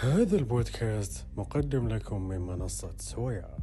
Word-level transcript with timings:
هذا 0.00 0.36
البودكاست 0.36 1.26
مقدم 1.36 1.88
لكم 1.88 2.28
من 2.28 2.40
منصة 2.40 2.92
سويا. 2.98 3.56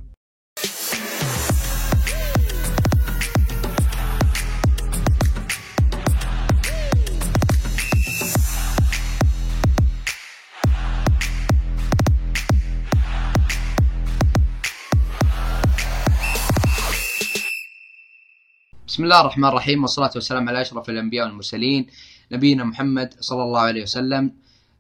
بسم 18.88 19.04
الله 19.04 19.22
الرحمن 19.22 19.46
الرحيم 19.46 19.82
والصلاة 19.82 20.12
والسلام 20.16 20.50
على 20.50 20.62
أشرف 20.62 20.90
الأنبياء 20.90 21.26
والمرسلين 21.28 21.88
نبينا 22.32 22.64
محمد 22.64 23.14
صلى 23.20 23.44
الله 23.44 23.62
عليه 23.62 23.82
وسلم 23.82 24.34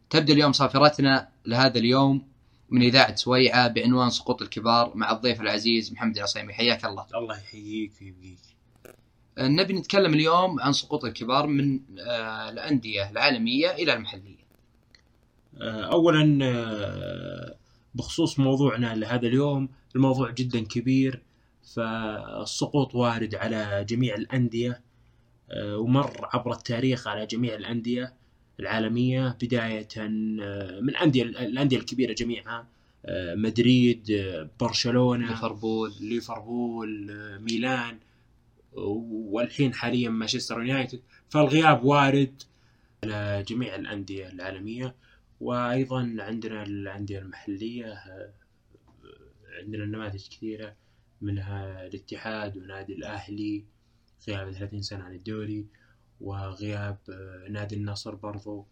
تبدأ 0.09 0.33
اليوم 0.33 0.51
صافرتنا 0.51 1.32
لهذا 1.45 1.79
اليوم 1.79 2.27
من 2.70 2.81
إذاعة 2.81 3.15
سويعة 3.15 3.67
بعنوان 3.67 4.09
سقوط 4.09 4.41
الكبار 4.41 4.91
مع 4.95 5.11
الضيف 5.11 5.41
العزيز 5.41 5.93
محمد 5.93 6.17
العصيمي. 6.17 6.53
حياك 6.53 6.85
الله. 6.85 7.05
الله 7.15 7.38
يحييك 7.38 7.91
ويبقيك. 8.01 8.39
آه، 9.38 9.48
نبي 9.48 9.73
نتكلم 9.73 10.13
اليوم 10.13 10.59
عن 10.59 10.73
سقوط 10.73 11.05
الكبار 11.05 11.48
من 11.48 11.79
آه، 11.99 12.49
الأندية 12.49 13.09
العالمية 13.09 13.71
إلى 13.71 13.93
المحلية. 13.93 14.43
آه، 15.61 15.84
اولا 15.93 16.39
آه، 16.45 17.55
بخصوص 17.95 18.39
موضوعنا 18.39 18.95
لهذا 18.95 19.27
اليوم 19.27 19.70
الموضوع 19.95 20.31
جدا 20.31 20.59
كبير 20.59 21.21
فالسقوط 21.75 22.95
وارد 22.95 23.35
على 23.35 23.85
جميع 23.89 24.15
الأندية 24.15 24.81
آه، 25.51 25.77
ومر 25.77 26.29
عبر 26.34 26.51
التاريخ 26.51 27.07
على 27.07 27.25
جميع 27.25 27.55
الأندية. 27.55 28.13
العالمية 28.59 29.38
بداية 29.41 29.88
آه، 29.98 30.80
من 30.80 30.95
انديه 30.95 31.23
الأندية 31.23 31.77
الكبيرة 31.77 32.13
جميعها 32.13 32.67
آه، 33.05 33.35
مدريد 33.35 34.12
آه، 34.12 34.49
برشلونة 34.59 35.27
ليفربول. 35.29 35.93
ليفربول 36.01 37.12
ميلان 37.41 37.98
والحين 38.74 39.74
حاليا 39.74 40.09
مانشستر 40.09 40.63
يونايتد. 40.63 41.01
فالغياب 41.29 41.84
وارد 41.84 42.43
على 43.04 43.43
جميع 43.48 43.76
الأندية 43.76 44.27
العالمية. 44.29 44.96
وأيضا 45.41 46.15
عندنا 46.20 46.63
الأندية 46.63 47.20
المحلية 47.20 47.93
آه، 47.93 48.34
عندنا 49.59 49.85
نماذج 49.85 50.27
كثيرة 50.27 50.76
منها 51.21 51.87
الاتحاد 51.87 52.57
ونادي 52.57 52.93
الأهلي 52.93 53.63
غياب 54.27 54.51
30 54.51 54.81
سنة 54.81 55.04
عن 55.04 55.13
الدوري. 55.13 55.65
وغياب 56.24 56.98
آه، 57.10 57.48
نادي 57.49 57.76
النصر 57.76 58.16
برضو 58.16 58.66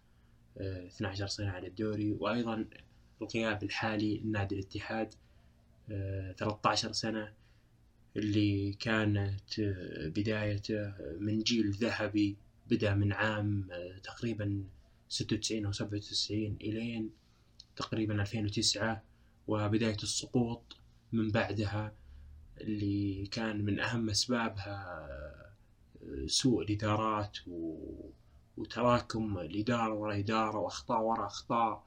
آه، 0.58 0.88
12 0.88 1.28
سنة 1.28 1.50
عن 1.50 1.66
الدوري. 1.66 2.12
وأيضا 2.12 2.66
الغياب 3.22 3.64
الحالي 3.64 4.18
لنادي 4.20 4.56
الاتحاد 4.56 5.14
آه، 5.92 6.32
13 6.32 6.92
سنة 6.92 7.34
اللي 8.18 8.74
كانت 8.74 9.60
آه، 9.60 10.08
بدايته 10.08 10.94
من 11.20 11.40
جيل 11.40 11.72
ذهبي 11.72 12.38
بدأ 12.70 12.94
من 12.96 13.14
عام 13.14 13.68
آه، 13.72 13.98
تقريبا 14.04 14.64
96 15.10 15.66
أو 15.66 15.72
97 15.72 16.58
إلين 16.62 17.10
تقريبا 17.76 18.22
2009 18.22 19.04
وبداية 19.48 19.98
السقوط 20.04 20.78
من 21.12 21.32
بعدها 21.32 21.94
اللي 22.62 23.26
كان 23.32 23.66
من 23.66 23.80
أهم 23.80 24.10
أسبابها 24.10 25.08
آه، 25.10 25.41
سوء 26.26 26.62
الإدارات 26.64 27.38
و- 27.48 28.10
وتراكم 28.58 29.38
الإدارة 29.40 29.94
وراء 29.94 30.20
إدارة 30.20 30.58
وأخطاء 30.58 31.02
وراء 31.02 31.26
أخطاء 31.28 31.84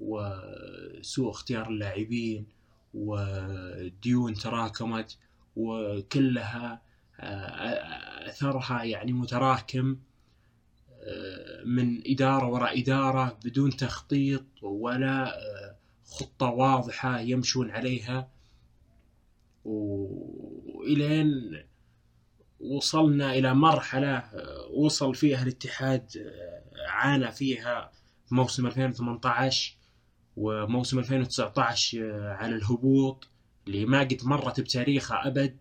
وسوء 0.00 1.30
اختيار 1.30 1.68
اللاعبين 1.68 2.46
وديون 2.94 4.34
تراكمت 4.34 5.18
وكلها 5.56 6.82
آه، 7.20 8.28
أثرها 8.28 8.82
يعني 8.84 9.12
متراكم 9.12 9.96
آه، 11.02 11.64
من 11.64 12.02
إدارة 12.06 12.46
وراء 12.48 12.80
إدارة 12.82 13.38
بدون 13.44 13.70
تخطيط 13.70 14.44
ولا 14.62 15.38
آه، 15.38 15.76
خطة 16.04 16.46
واضحة 16.50 17.20
يمشون 17.20 17.70
عليها. 17.70 18.28
وإلين 19.64 21.62
وصلنا 22.60 23.32
إلى 23.34 23.54
مرحلة 23.54 24.16
آه، 24.16 24.68
وصل 24.72 25.14
فيها 25.14 25.42
الاتحاد 25.42 26.10
آه، 26.16 26.62
عانى 26.88 27.32
فيها 27.32 27.92
في 28.26 28.34
موسم 28.34 28.66
2018 28.66 29.76
وموسم 30.36 30.98
2019 30.98 31.98
آه، 31.98 32.32
على 32.32 32.56
الهبوط 32.56 33.28
اللي 33.66 33.84
ما 33.84 34.00
قد 34.00 34.20
مرت 34.22 34.60
بتاريخها 34.60 35.26
أبد. 35.26 35.56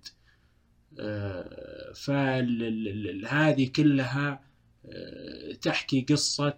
فهذه 1.96 3.72
كلها 3.76 4.42
تحكي 5.62 6.02
قصة 6.02 6.58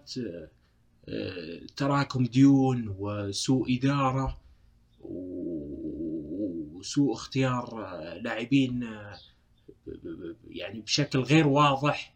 تراكم 1.77 2.25
ديون 2.25 2.95
وسوء 2.99 3.77
إدارة 3.77 4.41
وسوء 6.73 7.13
اختيار 7.13 7.87
لاعبين 8.21 8.89
يعني 10.47 10.81
بشكل 10.81 11.19
غير 11.19 11.47
واضح 11.47 12.13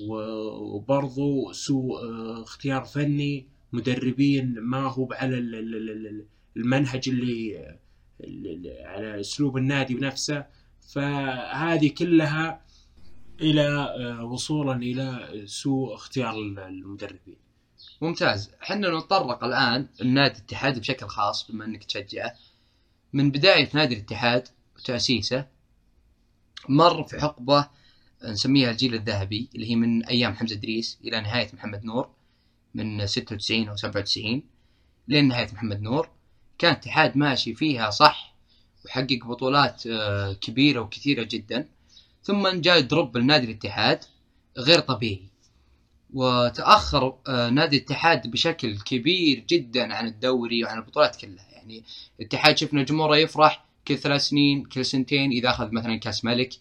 وبرضو 0.00 1.52
سوء 1.52 2.02
آه، 2.04 2.42
اختيار 2.42 2.84
فني. 2.84 3.46
مدربين 3.72 4.54
ما 4.60 4.78
هو 4.86 5.08
على 5.12 5.38
ال- 5.38 5.54
ال- 5.54 5.74
ال- 5.74 6.06
ال- 6.06 6.26
المنهج 6.56 7.08
اللي 7.08 8.78
على 8.84 9.20
أسلوب 9.20 9.56
النادي 9.56 9.94
بنفسه. 9.94 10.46
فهذه 10.94 11.88
كلها 11.88 12.64
إلى 13.40 13.68
آه، 13.68 14.24
وصولا 14.24 14.72
إلى 14.72 15.28
سوء 15.46 15.94
اختيار 15.94 16.34
المدربين. 16.38 17.36
ممتاز. 18.02 18.50
حنا 18.60 18.98
نتطرق 18.98 19.44
الآن 19.44 19.88
لنادي 20.00 20.38
الاتحاد 20.38 20.78
بشكل 20.78 21.06
خاص 21.06 21.50
بما 21.50 21.64
أنك 21.64 21.84
تشجعه. 21.84 22.34
من 23.12 23.30
بداية 23.30 23.68
نادي 23.74 23.94
الاتحاد 23.94 24.48
وتأسيسه 24.76 25.46
مر 26.68 27.04
في 27.04 27.20
حقبة 27.20 27.68
نسميها 28.24 28.70
الجيل 28.70 28.94
الذهبي 28.94 29.48
اللي 29.54 29.70
هي 29.70 29.76
من 29.76 30.04
أيام 30.04 30.34
حمزة 30.34 30.56
إدريس 30.56 30.98
إلى 31.04 31.20
نهاية 31.20 31.50
محمد 31.52 31.84
نور 31.84 32.10
من 32.74 33.06
96 33.06 33.68
أو 33.68 33.76
97 33.76 34.42
لين 35.08 35.28
نهاية 35.28 35.48
محمد 35.52 35.80
نور. 35.80 36.08
كان 36.58 36.72
الاتحاد 36.72 37.16
ماشي 37.16 37.54
فيها 37.54 37.90
صح 37.90 38.34
وحقق 38.84 39.18
بطولات 39.24 39.86
آه، 39.86 40.32
كبيرة 40.32 40.80
وكثيرة 40.80 41.22
جدا. 41.22 41.68
ثم 42.22 42.48
جاء 42.48 42.80
دروب 42.80 43.16
لنادي 43.16 43.46
الاتحاد 43.46 44.04
غير 44.58 44.80
طبيعي 44.80 45.28
وتأخر 46.14 47.18
آه، 47.28 47.50
نادي 47.50 47.76
الاتحاد 47.76 48.30
بشكل 48.30 48.78
كبير 48.78 49.44
جدا 49.48 49.94
عن 49.94 50.06
الدوري 50.06 50.64
وعن 50.64 50.78
البطولات 50.78 51.16
كلها. 51.16 51.48
يعني 51.52 51.84
الاتحاد 52.20 52.58
شفنا 52.58 52.82
جمهوره 52.82 53.16
يفرح 53.16 53.67
كل 53.88 53.98
ثلاث 53.98 54.20
سنين 54.20 54.64
كل 54.64 54.84
سنتين 54.84 55.30
إذا 55.30 55.50
أخذ 55.50 55.72
مثلا 55.72 55.96
كأس 55.96 56.24
ملك 56.24 56.52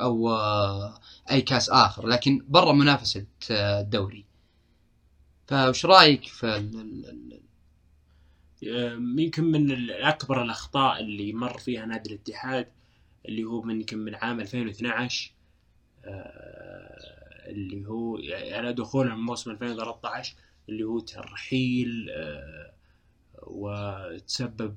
أو 0.00 0.30
آه، 0.30 1.00
أي 1.30 1.42
كأس 1.42 1.70
آخر 1.70 2.06
لكن 2.06 2.44
برا 2.48 2.72
منافسة 2.72 3.26
آه، 3.50 3.80
الدوري. 3.80 4.24
فوش 5.46 5.86
رأيك 5.86 6.24
في 6.24 6.46
آه، 8.66 8.92
يمكن 9.18 9.44
من 9.44 9.90
أكبر 9.90 10.42
الأخطاء 10.42 11.00
اللي 11.00 11.32
مر 11.32 11.58
فيها 11.58 11.86
نادي 11.86 12.10
الاتحاد 12.10 12.68
اللي 13.28 13.44
هو 13.44 13.62
من 13.62 13.80
يمكن 13.80 13.98
من 13.98 14.14
عام 14.14 14.40
2012 14.40 15.32
آه، 16.04 17.50
اللي 17.50 17.88
هو 17.88 18.18
على 18.52 18.72
دخوله 18.72 19.14
من 19.14 19.22
موسم 19.22 19.50
2013 19.50 20.34
اللي 20.68 20.84
هو 20.84 21.00
ترحيل 21.00 22.10
وتسبب 23.42 24.76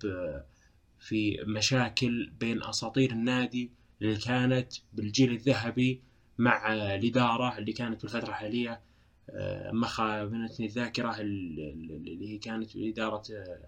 في 1.06 1.38
مشاكل 1.48 2.32
بين 2.40 2.64
أساطير 2.64 3.12
النادي 3.12 3.72
اللي 4.02 4.16
كانت 4.18 4.74
بالجيل 4.94 5.32
الذهبي 5.32 6.02
مع 6.38 6.74
الاداره 6.74 7.58
اللي 7.58 7.74
كانت 7.74 8.02
بالفترة 8.02 8.30
الحالية 8.30 8.82
آه، 9.30 9.72
ما 9.72 9.88
خابتني 9.88 10.66
الذاكرة 10.66 11.20
ال- 11.22 11.60
ال- 11.60 11.92
اللي 12.08 12.30
هي 12.34 12.38
كانت 12.38 12.78
باداره 12.78 13.22
آه، 13.32 13.68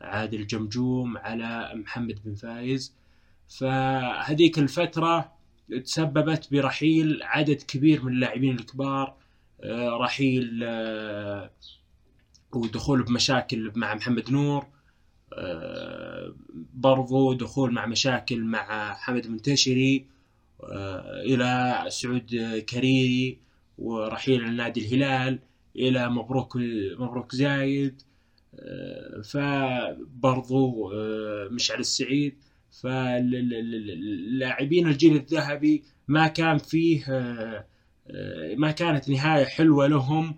عادل 0.00 0.46
جمجوم 0.46 1.18
على 1.18 1.72
محمد 1.74 2.18
بن 2.24 2.34
فايز. 2.34 2.94
فهذيك 3.58 4.58
الفترة 4.58 5.32
تسببت 5.84 6.48
برحيل 6.52 7.22
عدد 7.22 7.62
كبير 7.62 8.02
من 8.04 8.12
اللاعبين 8.12 8.56
الكبار 8.58 9.16
آه، 9.62 9.88
رحيل 10.00 10.64
ودخول 12.54 13.02
بمشاكل 13.02 13.72
مع 13.76 13.94
محمد 13.94 14.30
نور. 14.30 14.66
برضو 16.74 17.32
دخول 17.32 17.72
مع 17.72 17.86
مشاكل 17.86 18.44
مع 18.44 18.94
حمد 18.94 19.24
المنتشري 19.24 20.06
آه، 20.62 21.22
إلى 21.22 21.84
سعود 21.88 22.36
كريري 22.68 23.38
ورحيل 23.78 24.44
عن 24.44 24.56
نادي 24.56 24.80
الهلال 24.80 25.38
إلى 25.76 26.08
مبروك 26.08 26.56
مبروك 26.98 27.34
زايد 27.34 28.02
آه، 28.54 29.20
فبرضو 29.22 30.92
آه، 30.92 31.48
مشعل 31.50 31.80
السعيد 31.80 32.34
فاللاعبين 32.82 34.88
الجيل 34.88 35.16
الذهبي 35.16 35.82
ما 36.08 36.28
كان 36.28 36.58
فيه 36.58 37.04
آه، 37.08 37.64
آه، 38.10 38.54
ما 38.54 38.70
كانت 38.70 39.08
نهاية 39.08 39.44
حلوة 39.44 39.86
لهم 39.86 40.36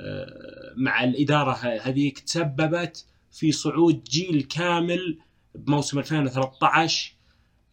آه، 0.00 0.72
مع 0.76 1.04
الإدارة 1.04 1.52
هذيك 1.82 2.18
تسببت 2.18 3.06
في 3.32 3.52
صعود 3.52 4.04
جيل 4.04 4.42
كامل 4.42 5.18
بموسم 5.54 5.98
2013 5.98 7.14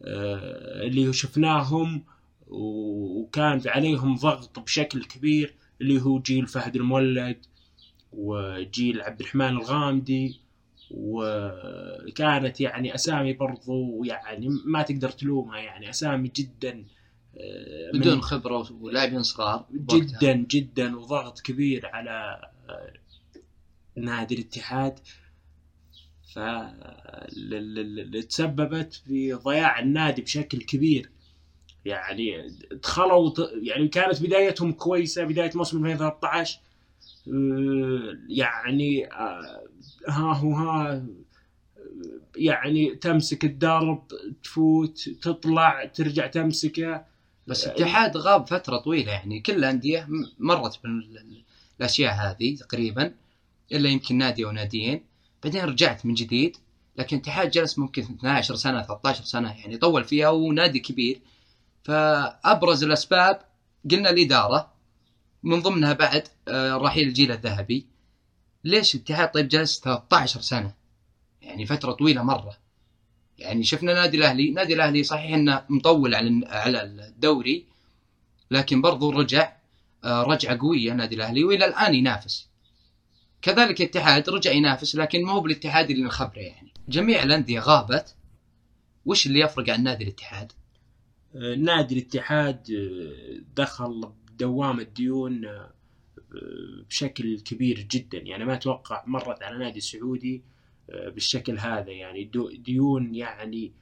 آه، 0.02 0.82
اللي 0.86 1.12
شفناهم 1.12 2.04
وكان 2.48 3.62
عليهم 3.66 4.16
ضغط 4.16 4.58
بشكل 4.58 5.04
كبير 5.04 5.54
اللي 5.80 6.02
هو 6.02 6.18
جيل 6.20 6.46
فهد 6.46 6.76
المولد 6.76 7.46
وجيل 8.12 9.02
عبد 9.02 9.20
الرحمن 9.20 9.48
الغامدي 9.48 10.40
وكانت 10.90 12.60
يعني 12.60 12.94
أسامي 12.94 13.32
برضو 13.32 14.04
يعني 14.04 14.48
ما 14.64 14.82
تقدر 14.82 15.10
تلومها 15.10 15.58
يعني 15.58 15.90
أسامي 15.90 16.32
جدا 16.36 16.84
آه، 17.36 17.90
بدون 17.94 18.20
خبرة 18.20 18.72
ولاعبين 18.80 19.22
صغار. 19.22 19.66
جدا 19.72 20.32
جدا 20.32 20.96
وضغط 20.98 21.40
كبير 21.40 21.86
على 21.86 22.40
نادي 23.96 24.34
الاتحاد 24.34 24.98
ل- 27.36 28.22
تسببت 28.22 28.94
في 28.94 29.32
ضياع 29.32 29.78
النادي 29.80 30.22
بشكل 30.22 30.58
كبير. 30.62 31.10
يعني 31.84 32.56
دخلوا 32.72 33.32
يعني 33.62 33.88
كانت 33.88 34.22
بدايتهم 34.22 34.72
كويسة 34.72 35.24
بداية 35.24 35.50
موسم 35.54 35.76
2013 35.86 36.58
آه، 37.28 38.18
يعني 38.28 39.12
آه، 39.12 39.62
ها 40.08 40.32
هو 40.34 40.52
ها 40.54 41.06
يعني 42.36 42.94
تمسك 42.94 43.44
الدرب 43.44 44.02
تفوت 44.42 45.08
تطلع 45.22 45.84
ترجع 45.84 46.26
تمسكه. 46.26 47.04
بس 47.46 47.66
الاتحاد 47.66 48.16
غاب 48.16 48.46
فترة 48.46 48.76
طويلة 48.76 49.12
يعني 49.12 49.40
كل 49.40 49.52
الأندية 49.52 50.08
مرت 50.38 50.80
بالاشياء 51.78 52.14
هذه 52.14 52.56
تقريبا 52.56 53.14
إلا 53.72 53.88
يمكن 53.88 54.18
نادي 54.18 54.44
أو 54.44 54.50
ناديين 54.50 55.04
بعدين 55.44 55.64
رجعت 55.64 56.06
من 56.06 56.14
جديد 56.14 56.56
لكن 56.98 57.16
الاتحاد 57.16 57.50
جلس 57.50 57.78
ممكن 57.78 58.02
12 58.02 58.56
سنة 58.56 58.82
13 58.82 59.24
سنة 59.24 59.52
يعني 59.58 59.76
طول 59.76 60.04
فيها 60.04 60.28
ونادي 60.28 60.78
كبير. 60.78 61.20
فأبرز 61.84 62.84
الأسباب 62.84 63.40
قلنا 63.90 64.10
الإدارة 64.10 64.72
من 65.42 65.62
ضمنها 65.62 65.92
بعد 65.92 66.28
آه، 66.48 66.76
رحيل 66.76 67.08
الجيل 67.08 67.32
الذهبي. 67.32 67.86
ليش 68.64 68.94
الاتحاد 68.94 69.30
طيب 69.30 69.48
جلس 69.48 69.80
13 69.80 70.40
سنة؟ 70.40 70.74
يعني 71.42 71.66
فترة 71.66 71.92
طويلة 71.92 72.22
مرة. 72.22 72.56
يعني 73.38 73.64
شفنا 73.64 73.94
نادي 73.94 74.16
الأهلي 74.16 74.50
نادي 74.50 74.74
الأهلي 74.74 75.02
صحيح 75.02 75.34
إنه 75.34 75.64
مطول 75.68 76.14
على 76.14 76.46
على 76.46 76.82
الدوري 76.82 77.66
لكن 78.50 78.80
برضو 78.80 79.10
رجع 79.10 79.52
آه، 80.04 80.22
رجعة 80.22 80.58
قوية 80.58 80.92
نادي 80.92 81.14
الأهلي 81.14 81.44
وإلى 81.44 81.64
الآن 81.64 81.94
ينافس. 81.94 82.45
كذلك 83.42 83.80
الاتحاد 83.80 84.30
رجع 84.30 84.50
ينافس 84.50 84.96
لكن 84.96 85.22
مو 85.22 85.40
بالاتحاد 85.40 85.90
اللي 85.90 86.02
نخبره 86.02 86.38
يعني. 86.38 86.72
جميع 86.88 87.22
الأندية 87.22 87.60
غابت. 87.60 88.16
وش 89.06 89.26
اللي 89.26 89.40
يفرق 89.40 89.70
عن 89.70 89.82
نادي 89.82 90.04
الاتحاد؟ 90.04 90.52
نادي 91.58 91.94
الاتحاد 91.94 92.70
آه، 92.70 93.40
دخل 93.56 94.12
بدوامة 94.26 94.82
ديون 94.82 95.44
آه، 95.44 95.72
بشكل 96.88 97.40
كبير 97.40 97.80
جدا. 97.90 98.18
يعني 98.18 98.44
ما 98.44 98.54
أتوقع 98.54 99.04
مرت 99.06 99.42
على 99.42 99.58
نادي 99.58 99.80
سعودي 99.80 100.42
آه، 100.90 101.08
بالشكل 101.08 101.58
هذا 101.58 101.90
يعني. 101.90 102.30
ديون 102.58 103.14
يعني 103.14 103.72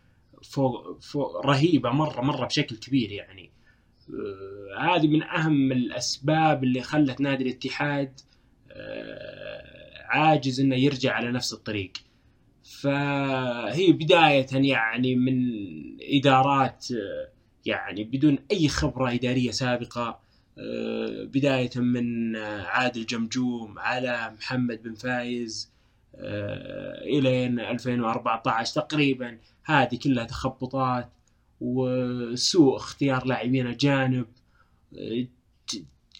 فوق, 0.42 1.00
فوق 1.00 1.46
رهيبة 1.46 1.90
مرة 1.90 2.20
مرة 2.20 2.46
بشكل 2.46 2.76
كبير 2.76 3.12
يعني. 3.12 3.50
آه، 4.10 4.96
هذه 4.96 5.06
من 5.06 5.22
أهم 5.22 5.72
الأسباب 5.72 6.64
اللي 6.64 6.82
خلت 6.82 7.20
نادي 7.20 7.44
الاتحاد 7.44 8.20
آه، 8.70 9.44
عاجز 10.04 10.60
إنه 10.60 10.76
يرجع 10.76 11.12
على 11.12 11.32
نفس 11.32 11.52
الطريق. 11.52 11.92
فهي 12.80 13.92
بداية 13.92 14.46
يعني 14.52 15.16
من 15.16 15.36
إدارات 16.00 16.86
يعني 17.66 18.04
بدون 18.04 18.38
أي 18.52 18.68
خبرة 18.68 19.14
إدارية 19.14 19.50
سابقة 19.50 20.24
آه، 20.58 21.24
بداية 21.24 21.70
من 21.76 22.36
آه، 22.36 22.62
عادل 22.62 23.06
جمجوم 23.06 23.78
على 23.78 24.34
محمد 24.38 24.82
بن 24.82 24.94
فايز 24.94 25.70
آه، 26.14 27.02
إلين 27.04 27.60
2014 27.60 28.74
تقريبا. 28.74 29.38
هذه 29.64 29.98
كلها 30.04 30.24
تخبطات 30.24 31.08
وسوء 31.60 32.76
اختيار 32.76 33.26
لاعبين 33.26 33.66
أجانب 33.66 34.26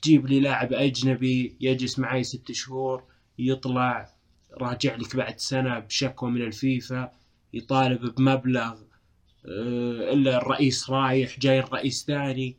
تجيب 0.03 0.27
لي 0.27 0.41
لاعب 0.41 0.73
أجنبي 0.73 1.57
يجلس 1.61 1.99
معي 1.99 2.25
ست 2.25 2.53
شهور. 2.53 3.03
يطلع 3.39 4.15
راجع 4.61 4.97
لك 4.97 5.17
بعد 5.17 5.39
سنة 5.39 5.79
بشكوى 5.79 6.31
من 6.31 6.43
الفيفا 6.43 7.13
يطالب 7.53 8.15
بمبلغ 8.15 8.75
آه، 9.47 10.13
إلا 10.13 10.37
الرئيس 10.37 10.91
رايح 10.91 11.39
جاي 11.39 11.59
الرئيس 11.61 12.05
ثاني 12.07 12.57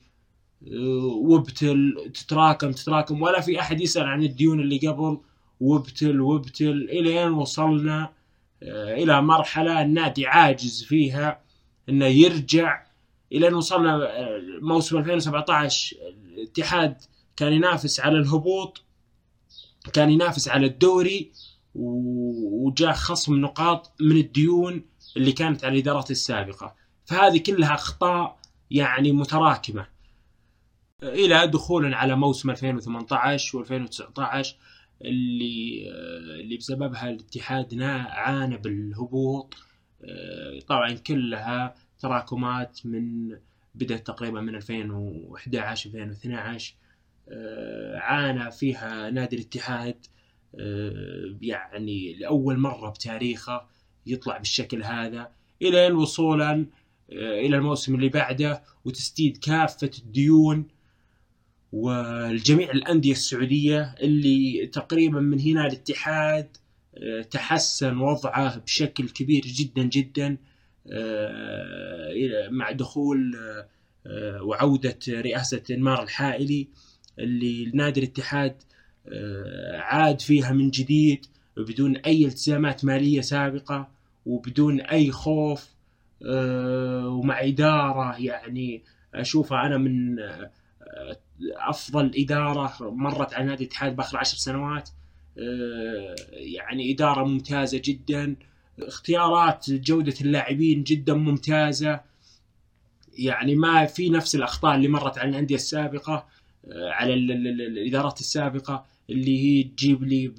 آه، 0.67 1.05
وابتل 1.05 2.11
تتراكم 2.13 2.71
تتراكم. 2.71 3.21
ولا 3.21 3.41
في 3.41 3.59
أحد 3.59 3.81
يسأل 3.81 4.03
عن 4.03 4.23
الديون 4.23 4.59
اللي 4.59 4.87
قبل 4.87 5.17
وابتل 5.59 6.21
وابتل 6.21 6.89
إلين 6.91 7.31
وصلنا؟ 7.31 8.09
آه، 8.63 8.93
إلى 8.95 9.21
مرحلة 9.21 9.81
النادي 9.81 10.27
عاجز 10.27 10.83
فيها 10.83 11.41
إنه 11.89 12.05
يرجع. 12.05 12.85
إلين 13.31 13.53
وصلنا؟ 13.53 13.95
آه، 13.95 14.41
موسم 14.61 14.97
2017 14.97 15.95
الاتحاد 16.37 16.97
كان 17.37 17.53
ينافس 17.53 17.99
على 17.99 18.17
الهبوط. 18.17 18.84
كان 19.93 20.09
ينافس 20.09 20.47
على 20.47 20.65
الدوري 20.65 21.31
وجاء 21.75 22.93
خصم 22.93 23.35
نقاط 23.35 23.93
من 24.01 24.17
الديون 24.17 24.85
اللي 25.17 25.31
كانت 25.31 25.65
على 25.65 25.73
الإدارات 25.73 26.11
السابقة. 26.11 26.75
فهذه 27.05 27.37
كلها 27.37 27.73
أخطاء 27.73 28.39
يعني 28.71 29.11
متراكمة. 29.11 29.87
إلى 31.03 31.47
دخولا 31.47 31.97
على 31.97 32.15
موسم 32.15 32.49
2018 32.49 33.63
و2019 33.63 34.47
اللي 35.01 35.89
اللي 36.39 36.57
بسببها 36.57 37.09
الاتحاد 37.09 37.81
عانى 37.81 38.57
بالهبوط. 38.57 39.55
طبعا 40.67 40.93
كلها 40.93 41.75
تراكمات 41.99 42.85
من 42.85 43.35
بدأت 43.75 44.07
تقريبا 44.07 44.41
من 44.41 44.55
2011 44.55 45.89
2012 45.89 46.73
آه، 46.73 46.84
عانى 47.95 48.51
فيها 48.51 49.09
نادي 49.09 49.35
الاتحاد 49.35 50.05
آه، 50.59 51.37
يعني 51.41 52.13
لأول 52.13 52.57
مرة 52.57 52.89
بتاريخه 52.89 53.67
يطلع 54.05 54.37
بالشكل 54.37 54.83
هذا 54.83 55.31
إلى 55.61 55.91
وصولا 55.91 56.65
آه، 57.11 57.39
إلى 57.39 57.55
الموسم 57.57 57.95
اللي 57.95 58.09
بعده 58.09 58.63
وتسديد 58.85 59.37
كافة 59.37 59.91
الديون 59.99 60.67
والجميع 61.71 62.71
الأندية 62.71 63.11
السعودية 63.11 63.95
اللي 64.01 64.67
تقريبا 64.67 65.19
من 65.19 65.39
هنا 65.39 65.67
الاتحاد 65.67 66.57
آه، 66.97 67.21
تحسن 67.21 67.97
وضعه 67.97 68.57
بشكل 68.59 69.09
كبير 69.09 69.41
جدا 69.45 69.83
جدا 69.83 70.37
آه، 70.91 72.49
مع 72.49 72.71
دخول 72.71 73.35
آه، 73.35 73.67
آه، 74.07 74.43
وعودة 74.43 74.99
رئاسة 75.09 75.63
انمار 75.71 76.03
الحائلي. 76.03 76.67
اللي 77.19 77.71
نادي 77.73 77.99
الاتحاد 77.99 78.55
آه، 79.07 79.77
عاد 79.77 80.21
فيها 80.21 80.51
من 80.51 80.69
جديد 80.69 81.25
بدون 81.57 81.97
أي 81.97 82.25
التزامات 82.25 82.85
مالية 82.85 83.21
سابقة 83.21 83.87
وبدون 84.25 84.81
أي 84.81 85.11
خوف 85.11 85.67
آه، 86.25 87.07
ومع 87.07 87.41
إدارة 87.41 88.15
يعني 88.21 88.83
أشوفها 89.13 89.65
أنا 89.65 89.77
من 89.77 90.19
آه، 90.19 90.51
أفضل 91.57 92.11
إدارة 92.17 92.77
مرت 92.81 93.33
على 93.33 93.45
نادي 93.45 93.63
الاتحاد 93.63 93.95
بآخر 93.95 94.17
عشر 94.17 94.37
سنوات. 94.37 94.89
يعني 96.31 96.91
إدارة 96.91 97.23
ممتازة 97.23 97.81
جدا. 97.83 98.35
اختيارات 98.79 99.69
جودة 99.69 100.13
اللاعبين 100.21 100.83
جدا 100.83 101.13
ممتازة. 101.13 101.99
يعني 103.17 103.55
ما 103.55 103.85
في 103.85 104.09
نفس 104.09 104.35
الأخطاء 104.35 104.75
اللي 104.75 104.87
مرت 104.87 105.17
على 105.17 105.29
الأندية 105.29 105.55
السابقة. 105.55 106.13
آه، 106.13 106.25
على 106.73 107.13
ال- 107.13 107.31
ال- 107.31 107.61
الإدارات 107.61 108.19
السابقة 108.19 108.85
اللي 109.09 109.39
هي 109.43 109.63
تجيب 109.63 110.03
لي 110.03 110.31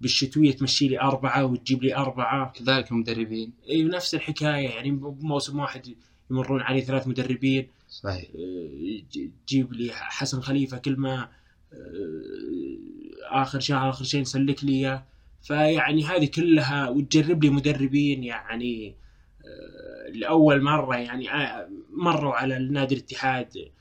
بالشتوية 0.00 0.52
تمشي 0.52 0.88
لي 0.88 1.00
أربعة 1.00 1.44
وتجيب 1.44 1.82
لي 1.82 1.96
أربعة. 1.96 2.52
كذلك 2.52 2.90
المدربين. 2.92 3.52
إي 3.70 3.82
نفس 3.82 4.14
الحكاية 4.14 4.68
يعني 4.68 4.90
بموسم 4.90 5.58
واحد 5.58 5.94
يمرون 6.30 6.60
عليه 6.60 6.80
ثلاث 6.84 7.06
مدربين. 7.08 7.68
صحيح. 7.88 8.24
آه، 8.34 9.02
تجيب 9.46 9.72
لي 9.72 9.90
حسن 9.92 10.40
خليفة 10.40 10.78
كل 10.78 10.96
ما 10.96 11.28
آه، 11.72 13.42
آخر 13.42 13.60
شهر 13.60 13.90
آخر 13.90 14.04
شيء 14.04 14.20
نسلك 14.20 14.64
لي 14.64 14.72
إياه. 14.72 15.06
فيعني 15.42 16.04
هذه 16.04 16.26
كلها 16.34 16.88
وتجرب 16.88 17.44
لي 17.44 17.50
مدربين 17.50 18.24
يعني 18.24 18.96
آه، 19.44 20.10
لأول 20.12 20.62
مرة 20.62 20.96
يعني 20.96 21.30
آه، 21.32 21.68
مروا 21.90 22.34
على 22.34 22.56
النادي 22.56 22.94
الاتحاد. 22.94 23.56
آه، 23.56 23.77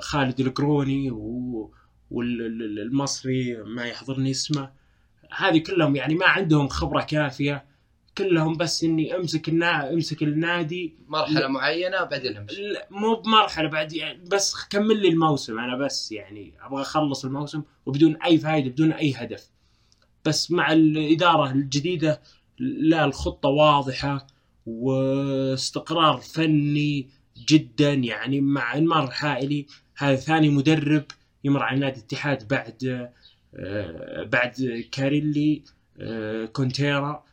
خالد 0.00 0.40
القروني 0.40 1.10
والمصري 2.10 3.56
ما 3.56 3.84
يحضرني 3.84 4.30
اسمه. 4.30 4.70
هذه 5.36 5.58
كلهم 5.58 5.96
يعني 5.96 6.14
ما 6.14 6.26
عندهم 6.26 6.68
خبرة 6.68 7.02
كافية. 7.02 7.70
كلهم 8.18 8.56
بس 8.56 8.84
إني 8.84 9.16
أمسك 9.16 9.48
النا... 9.48 9.92
أمسك 9.92 10.22
النادي. 10.22 10.94
مرحلة 11.08 11.40
لا. 11.40 11.48
معينة 11.48 12.04
بعدين 12.04 12.36
أمشي. 12.36 12.62
مو 12.90 13.14
بمرحلة 13.14 13.68
بعد 13.68 13.92
يعني 13.92 14.24
بس 14.32 14.54
كمل 14.70 15.02
لي 15.02 15.08
الموسم 15.08 15.58
أنا 15.58 15.76
بس 15.76 16.12
يعني. 16.12 16.52
أبغى 16.60 16.82
أخلص 16.82 17.24
الموسم 17.24 17.62
وبدون 17.86 18.16
أي 18.16 18.38
فائده 18.38 18.70
بدون 18.70 18.92
أي 18.92 19.14
هدف. 19.16 19.50
بس 20.24 20.50
مع 20.50 20.72
الإدارة 20.72 21.50
الجديدة 21.50 22.20
لا 22.58 23.04
الخطة 23.04 23.48
واضحة 23.48 24.26
واستقرار 24.66 26.16
فني 26.16 27.08
جدا 27.48 27.92
يعني 27.92 28.40
مع 28.40 28.74
انمار 28.74 29.04
الحائلي 29.04 29.66
هذا 29.96 30.16
ثاني 30.16 30.48
مدرب 30.48 31.04
يمر 31.44 31.62
على 31.62 31.80
نادي 31.80 31.98
الاتحاد 32.00 32.48
بعد 32.48 33.08
آه، 33.54 34.24
بعد 34.24 34.84
كاريلي 34.92 35.62
آه، 36.00 36.44
كونتيرا 36.44 37.24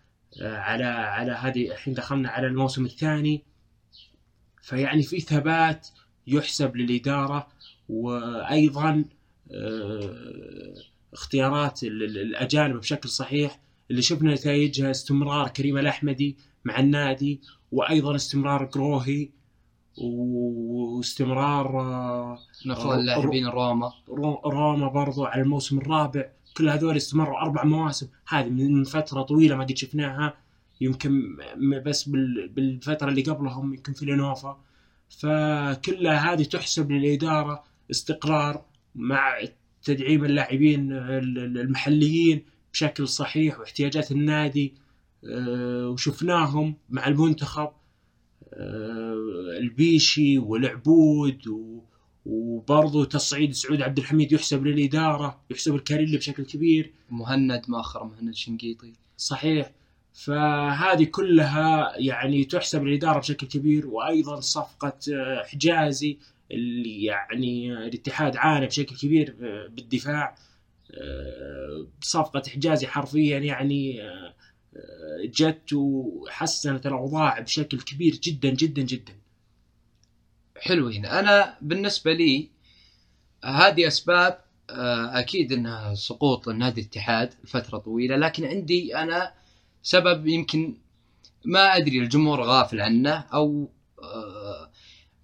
آه، 0.42 0.58
على 0.58 0.84
على 0.84 1.32
هذه 1.32 1.72
الحين 1.72 1.94
دخلنا 1.94 2.30
على 2.30 2.48
الموسم 2.48 2.86
الثاني. 2.86 3.44
فيعني 4.62 5.04
في 5.04 5.20
ثبات 5.20 5.88
يحسب 6.28 6.76
للإدارة 6.78 7.48
وأيضا 7.90 9.06
آه، 9.52 10.74
اختيارات 11.14 11.84
ال- 11.84 12.04
ال- 12.04 12.18
الأجانب 12.18 12.76
بشكل 12.80 13.10
صحيح. 13.10 13.60
اللي 13.92 14.02
شفنا 14.02 14.34
نتائجها 14.34 14.92
استمرار 14.92 15.48
كريم 15.48 15.78
الأحمدي 15.78 16.38
مع 16.66 16.80
النادي 16.80 17.42
وأيضا 17.72 18.16
استمرار 18.16 18.66
قروهي 18.66 19.30
واستمرار 19.98 21.80
آه، 21.82 22.39
افضل 22.70 23.00
اللاعبين 23.00 23.48
روما 23.48 23.94
رو- 24.10 24.42
روما 24.46 24.88
برضو 24.88 25.25
على 25.25 25.42
الموسم 25.42 25.77
الرابع. 25.77 26.25
كل 26.58 26.70
هذول 26.70 26.98
استمروا 26.98 27.38
أربع 27.42 27.63
مواسم. 27.63 28.08
هذه 28.27 28.50
من 28.50 28.84
فترة 28.84 29.22
طويلة 29.22 29.56
ما 29.56 29.63
قد 29.63 29.77
شفناها. 29.77 30.34
يمكن 30.82 31.38
بس 31.86 32.10
بال- 32.10 32.48
بالفترة 32.50 33.10
اللي 33.10 33.22
قبلهم 33.22 33.74
يمكن 33.74 33.94
في 33.94 34.06
لينوفا. 34.06 34.58
فكلها 35.10 36.34
هذه 36.34 36.44
تحسب 36.44 36.92
للإدارة 36.92 37.63
استقرار 37.92 38.62
مع 38.96 39.39
تدعيم 39.84 40.25
اللاعبين 40.25 40.92
ال- 40.92 41.38
ال- 41.38 41.58
المحليين 41.60 42.46
بشكل 42.74 43.08
صحيح 43.08 43.60
واحتياجات 43.60 44.12
النادي 44.12 44.74
آه، 45.32 45.88
وشفناهم 45.89 46.75
مع 46.89 47.08
المنتخب. 47.08 47.70
البيشي 49.60 50.38
والعبود 50.38 51.48
و 51.48 51.80
وبرضه 52.25 53.06
تصعيد 53.06 53.51
سعود 53.54 53.82
عبد 53.82 53.98
الحميد 53.98 54.32
يحسب 54.32 54.66
للإدارة 54.66 55.42
يحسب 55.50 55.75
الكاريلي 55.75 56.18
بشكل 56.18 56.46
كبير. 56.46 56.92
مهند 57.10 57.62
مؤخر 57.68 58.04
مهند 58.04 58.36
شنقيطي. 58.36 58.94
صحيح. 59.18 59.72
فهذه 60.13 61.04
كلها 61.04 61.94
يعني 61.98 62.44
تحسب 62.44 62.84
للإدارة 62.84 63.20
بشكل 63.20 63.48
كبير 63.48 63.88
وأيضا 63.88 64.39
صفقة 64.39 64.98
آه، 65.13 65.44
حجازي 65.44 66.18
اللي 66.51 67.04
يعني 67.04 67.74
آه، 67.74 67.88
الاتحاد 67.88 68.38
عانى 68.38 68.66
بشكل 68.66 68.96
كبير 68.96 69.36
آه، 69.42 69.68
بالدفاع. 69.68 70.36
آه، 70.92 71.88
صفقة 72.01 72.42
حجازي 72.50 72.88
حرفيا 72.88 73.38
يعني 73.39 74.01
آه، 74.01 74.08
آه، 74.08 74.34
جت 75.25 75.74
وحسنت 75.74 76.86
الأوضاع 76.86 77.39
بشكل 77.39 77.81
كبير 77.81 78.15
جدا 78.15 78.50
جدا 78.50 78.81
جدا. 78.81 79.13
حلوين. 80.57 81.05
أنا 81.05 81.57
بالنسبة 81.62 82.13
لي 82.13 82.50
هذه 83.43 83.88
أسباب 83.88 84.39
آه، 84.69 85.19
أكيد 85.19 85.51
إنها 85.51 85.96
سقوط 85.96 86.48
النادي 86.48 86.81
الاتحاد 86.81 87.34
لفترة 87.43 87.77
طويلة 87.77 88.15
لكن 88.15 88.46
عندي 88.46 88.98
أنا 88.98 89.34
سبب 89.84 90.27
يمكن 90.27 90.74
ما 91.46 91.77
أدري 91.77 92.00
الجمهور 92.00 92.41
غافل 92.41 92.81
عنه 92.81 93.12
أو 93.34 93.69
آه، 94.03 94.69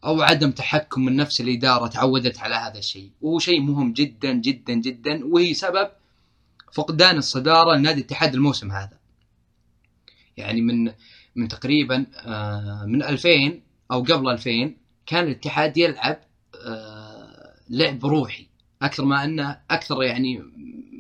أو 0.06 0.22
عدم 0.22 0.52
تحكم 0.52 1.06
من 1.06 1.16
نفس 1.16 1.42
الاداره 1.42 1.88
تعودت 1.88 2.40
على 2.40 2.56
هذا 2.56 2.80
الشيء. 2.80 3.12
وهو 3.22 3.40
شيء 3.40 3.62
مهم 3.62 3.94
جدا 3.94 4.34
جدا 4.34 4.74
جدا 4.74 5.26
وهي 5.26 5.54
سبب 5.54 5.90
فقدان 6.74 7.18
الصدارة 7.18 7.76
لنادي 7.76 8.00
الاتحاد 8.00 8.34
الموسم 8.34 8.72
هذا. 8.72 9.03
يعني 10.38 10.62
من 10.62 10.92
من 11.36 11.48
تقريبا 11.48 12.06
آه، 12.16 12.86
من 12.86 13.04
2000 13.04 13.62
أو 13.92 14.04
قبل 14.04 14.30
2000 14.30 14.76
كان 15.06 15.24
الاتحاد 15.26 15.78
يلعب 15.78 16.20
آه، 16.66 17.56
لعب 17.70 18.06
روحي 18.06 18.48
أكثر 18.82 19.06
ما 19.06 19.24
أنه 19.24 19.62
أكثر 19.72 20.04
يعني 20.04 20.44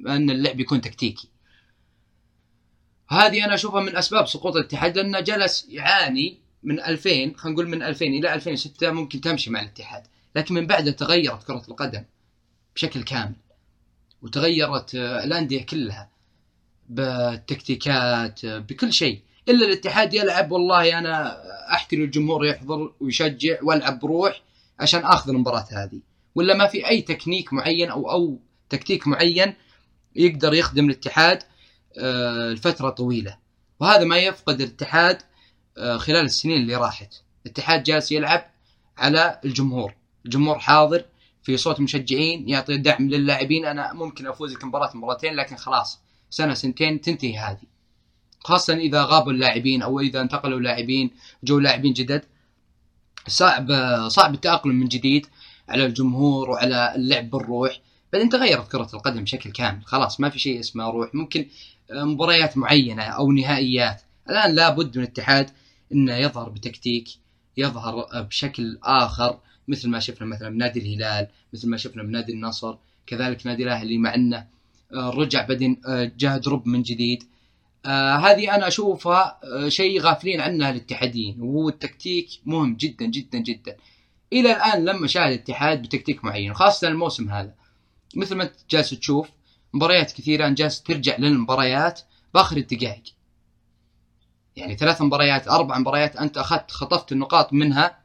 أن 0.07 0.29
اللعب 0.29 0.59
يكون 0.59 0.81
تكتيكي. 0.81 1.29
هذه 3.09 3.45
أنا 3.45 3.53
أشوفها 3.53 3.81
من 3.81 3.95
أسباب 3.95 4.27
سقوط 4.27 4.55
الاتحاد 4.55 4.97
لأنه 4.97 5.19
جلس 5.19 5.65
يعاني 5.69 6.37
من 6.63 6.79
2000 6.79 7.33
خلينا 7.35 7.55
نقول 7.55 7.69
من 7.69 7.83
2000 7.83 8.05
إلى 8.05 8.33
2006 8.33 8.91
ممكن 8.91 9.21
تمشي 9.21 9.49
مع 9.49 9.61
الاتحاد، 9.61 10.03
لكن 10.35 10.55
من 10.55 10.67
بعدها 10.67 10.93
تغيرت 10.93 11.43
كرة 11.43 11.63
القدم 11.69 12.03
بشكل 12.75 13.03
كامل. 13.03 13.35
وتغيرت 14.21 14.95
آه، 14.95 15.23
الأندية 15.23 15.65
كلها 15.65 16.12
بالتكتيكات 16.89 18.45
بكل 18.45 18.93
شيء. 18.93 19.21
إلا 19.49 19.65
الاتحاد 19.65 20.13
يلعب 20.13 20.51
والله 20.51 20.99
أنا 20.99 21.37
أحترم 21.73 22.01
الجمهور 22.01 22.45
يحضر 22.45 22.93
ويشجع 22.99 23.57
وألعب 23.63 23.99
بروح 23.99 24.41
عشان 24.79 25.05
آخذ 25.05 25.29
المباراة 25.29 25.65
هذه. 25.71 25.99
ولا 26.35 26.53
ما 26.53 26.67
في 26.67 26.89
أي 26.89 27.01
تكنيك 27.01 27.53
معين 27.53 27.89
أو 27.89 28.11
أو 28.11 28.39
تكتيك 28.69 29.07
معين 29.07 29.53
يقدر 30.15 30.53
يخدم 30.53 30.85
الاتحاد 30.85 31.43
آه، 31.97 32.49
لفترة 32.49 32.89
طويلة. 32.89 33.37
وهذا 33.79 34.03
ما 34.03 34.17
يفقد 34.17 34.61
الاتحاد 34.61 35.21
آه، 35.77 35.97
خلال 35.97 36.25
السنين 36.25 36.61
اللي 36.61 36.75
راحت. 36.75 37.13
الاتحاد 37.45 37.83
جالس 37.83 38.11
يلعب 38.11 38.45
على 38.97 39.39
الجمهور. 39.45 39.93
الجمهور 40.25 40.59
حاضر 40.59 41.05
في 41.43 41.57
صوت 41.57 41.79
مشجعين 41.79 42.49
يعطي 42.49 42.77
دعم 42.77 43.09
للاعبين. 43.09 43.65
أنا 43.65 43.93
ممكن 43.93 44.27
افوز 44.27 44.53
لك 44.53 44.63
مباراة 44.63 44.97
مباراتين 44.97 45.35
لكن 45.35 45.55
خلاص. 45.55 45.99
سنة 46.33 46.53
سنتين 46.53 47.01
تنتهي 47.01 47.37
هذه. 47.37 47.67
خاصة 48.39 48.73
إذا 48.73 49.03
غابوا 49.03 49.31
اللاعبين 49.31 49.81
أو 49.81 49.99
إذا 49.99 50.21
انتقلوا 50.21 50.59
لاعبين 50.59 51.11
جو 51.43 51.59
لاعبين 51.59 51.93
جدد 51.93 52.25
صعب 53.27 53.67
صعب 54.07 54.33
التأقلم 54.33 54.75
من 54.75 54.87
جديد 54.87 55.27
على 55.69 55.85
الجمهور 55.85 56.49
وعلى 56.49 56.95
اللعب 56.95 57.29
بالروح. 57.29 57.79
بعدين 58.13 58.29
تغيرت 58.29 58.71
كرة 58.71 58.89
القدم 58.93 59.23
بشكل 59.23 59.51
كامل 59.51 59.85
خلاص 59.85 60.19
ما 60.19 60.29
في 60.29 60.39
شيء 60.39 60.59
اسمه 60.59 60.89
روح. 60.89 61.15
ممكن 61.15 61.45
مباريات 61.91 62.57
معينة 62.57 63.03
أو 63.03 63.31
نهائيات. 63.31 64.01
الآن 64.29 64.55
لابد 64.55 64.97
من 64.97 65.03
الاتحاد 65.03 65.49
أنه 65.91 66.15
يظهر 66.15 66.49
بتكتيك 66.49 67.07
يظهر 67.57 68.07
بشكل 68.21 68.79
آخر 68.83 69.39
مثل 69.67 69.89
ما 69.89 69.99
شفنا 69.99 70.27
مثلا 70.27 70.49
بنادي 70.49 70.79
الهلال 70.79 71.27
مثل 71.53 71.69
ما 71.69 71.77
شفنا 71.77 72.03
بنادي 72.03 72.31
النصر 72.33 72.75
كذلك 73.07 73.47
نادي 73.47 73.63
الأهلي 73.63 73.97
مع 73.97 74.15
أنه 74.15 74.47
رجع 74.91 75.45
بعدين 75.45 75.81
جاء 76.17 76.37
دروب 76.37 76.67
من 76.67 76.81
جديد. 76.81 77.23
آه 77.85 78.15
هذه 78.15 78.55
أنا 78.55 78.67
أشوفها 78.67 79.39
آه 79.43 79.69
شيء 79.69 80.01
غافلين 80.01 80.41
عنها 80.41 80.69
الاتحاديين 80.69 81.41
وهو 81.41 81.69
التكتيك 81.69 82.29
مهم 82.45 82.75
جدا 82.75 83.05
جدا 83.05 83.37
جدا. 83.37 83.77
إلى 84.33 84.51
الآن 84.51 84.85
لما 84.85 85.07
شاهد 85.07 85.31
الاتحاد 85.31 85.81
بتكتيك 85.81 86.25
معين 86.25 86.53
خاصة 86.53 86.87
الموسم 86.87 87.29
هذا. 87.29 87.53
مثل 88.15 88.35
ما 88.35 88.43
انت 88.43 88.53
جالس 88.69 88.89
تشوف 88.89 89.29
مباريات 89.73 90.11
كثيرة 90.11 90.49
جالس 90.49 90.83
ترجع 90.83 91.17
للمباريات 91.17 92.01
بآخر 92.33 92.57
الدقائق. 92.57 93.03
يعني 94.55 94.77
ثلاث 94.77 95.01
مباريات 95.01 95.47
أربع 95.47 95.77
مباريات 95.77 96.15
أنت 96.15 96.37
أخذت 96.37 96.71
خطفت 96.71 97.11
النقاط 97.11 97.53
منها 97.53 97.99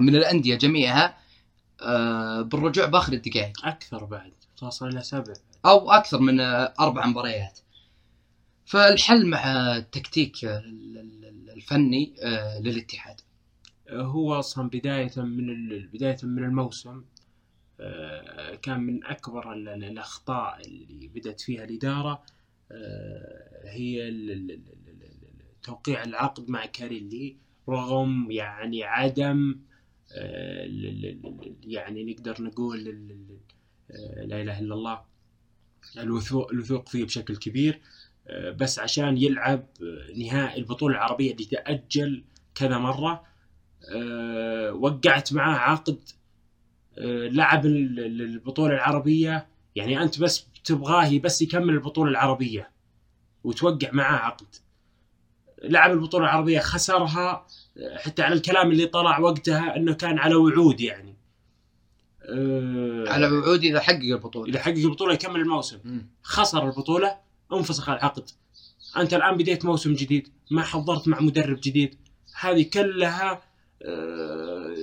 من 0.00 0.16
الأندية 0.16 0.54
جميعها 0.54 1.18
آه 1.82 2.42
بالرجوع 2.42 2.86
بآخر 2.86 3.12
الدقائق. 3.12 3.66
أكثر 3.66 4.04
بعد 4.04 4.32
توصل 4.56 4.88
إلى 4.88 5.02
سبع. 5.02 5.32
أو 5.66 5.90
أكثر 5.90 6.18
من 6.18 6.40
آه 6.40 6.74
أربع 6.80 7.06
مباريات. 7.06 7.58
فالحل 8.66 9.26
مع 9.26 9.76
التكتيك 9.76 10.44
الفني 11.56 12.14
للاتحاد. 12.60 13.20
هو 13.90 14.38
أصلا 14.38 14.68
بداية 14.70 15.12
من 15.16 15.68
بداية 15.86 16.16
من 16.22 16.44
الموسم 16.44 17.04
كان 18.62 18.80
من 18.80 19.04
أكبر 19.04 19.52
الأخطاء 19.52 20.60
اللي 20.66 21.08
بدأت 21.08 21.40
فيها 21.40 21.64
الإدارة 21.64 22.22
هي 23.64 24.10
توقيع 25.62 26.02
العقد 26.02 26.50
مع 26.50 26.66
كاريلي. 26.66 27.36
رغم 27.68 28.30
يعني 28.30 28.84
عدم 28.84 29.60
يعني 31.64 32.04
نقدر 32.04 32.42
نقول 32.42 32.84
لا 34.16 34.42
إله 34.42 34.60
إلا 34.60 34.74
الله 34.74 35.07
الوثوق 35.98 36.50
الوثوق 36.52 36.88
فيه 36.88 37.04
بشكل 37.04 37.36
كبير 37.36 37.80
آه، 38.26 38.50
بس 38.50 38.78
عشان 38.78 39.16
يلعب 39.18 39.66
آه، 39.82 40.12
نهائي 40.18 40.58
البطولة 40.58 40.94
العربية 40.94 41.32
اللي 41.32 41.44
تأجل 41.44 42.24
كذا 42.54 42.78
مرة 42.78 43.22
آه، 43.94 44.72
وقعت 44.72 45.32
معاه 45.32 45.58
عقد 45.58 45.98
لعب 47.30 47.66
ال- 47.66 48.00
ال- 48.00 48.22
البطولة 48.22 48.74
العربية. 48.74 49.46
يعني 49.76 50.02
أنت 50.02 50.20
بس 50.20 50.46
تبغاه 50.64 51.18
بس 51.18 51.42
يكمل 51.42 51.74
البطولة 51.74 52.10
العربية 52.10 52.70
وتوقع 53.44 53.88
معاه 53.92 54.16
عقد. 54.18 54.46
لعب 55.62 55.90
البطولة 55.90 56.24
العربية 56.24 56.58
خسرها 56.60 57.46
حتى 57.96 58.22
على 58.22 58.34
الكلام 58.34 58.70
اللي 58.72 58.86
طلع 58.86 59.18
وقتها 59.18 59.76
إنه 59.76 59.94
كان 59.94 60.18
على 60.18 60.34
وعود 60.34 60.80
يعني. 60.80 61.16
آه، 62.28 63.04
على 63.08 63.26
وعود 63.26 63.64
اذا 63.64 63.80
حقق 63.80 64.02
البطولة. 64.02 64.50
اذا 64.50 64.60
حقق 64.62 64.76
البطولة 64.76 65.14
يكمل 65.14 65.40
الموسم. 65.40 65.78
خسر 66.22 66.66
البطولة 66.66 67.16
انفسخ 67.52 67.88
العقد. 67.88 68.30
أنت 68.96 69.14
الآن 69.14 69.36
بديت 69.36 69.64
موسم 69.64 69.94
جديد 69.94 70.28
ما 70.50 70.62
حضرت 70.62 71.08
مع 71.08 71.20
مدرب 71.20 71.60
جديد. 71.62 71.94
هذه 72.40 72.62
كلها 72.62 73.42
آه، 73.82 74.74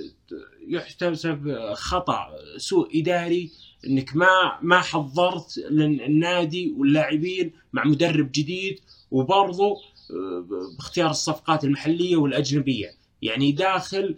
يحتسب 0.68 1.72
خطأ 1.72 2.28
سوء 2.56 3.00
إداري 3.00 3.50
إنك 3.86 4.16
ما 4.16 4.58
ما 4.62 4.80
حضرت 4.80 5.58
النادي 5.70 6.74
واللاعبين 6.78 7.52
مع 7.72 7.84
مدرب 7.84 8.30
جديد. 8.32 8.80
وبرضه 9.10 9.76
آه، 10.10 10.70
باختيار 10.78 11.10
الصفقات 11.10 11.64
المحلية 11.64 12.16
والأجنبية. 12.16 12.90
يعني 13.22 13.52
داخل 13.52 14.16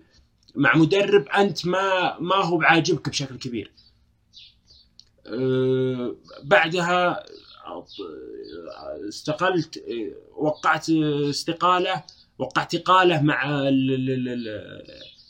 مع 0.54 0.76
مدرب 0.76 1.28
أنت 1.28 1.66
ما 1.66 2.18
ما 2.20 2.34
هو 2.36 2.56
بعاجبك 2.58 3.08
بشكل 3.08 3.38
كبير. 3.38 3.72
آه، 5.26 6.16
بعدها 6.42 7.24
استقلت 9.08 9.82
وقعت 10.36 10.90
استقالة 11.30 12.02
وقعت 12.38 12.74
إقالة 12.74 13.22
مع 13.22 13.44
ال- 13.68 13.94
ال- 13.94 14.28
ال- 14.28 14.84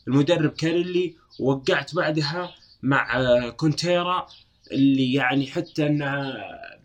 المدرب 0.08 0.50
كاريلي 0.50 1.14
ووقعت 1.40 1.94
بعدها 1.94 2.50
مع 2.82 3.48
كونتيرا 3.48 4.26
اللي 4.72 5.12
يعني 5.12 5.46
حتى 5.46 5.86
إنها 5.86 6.34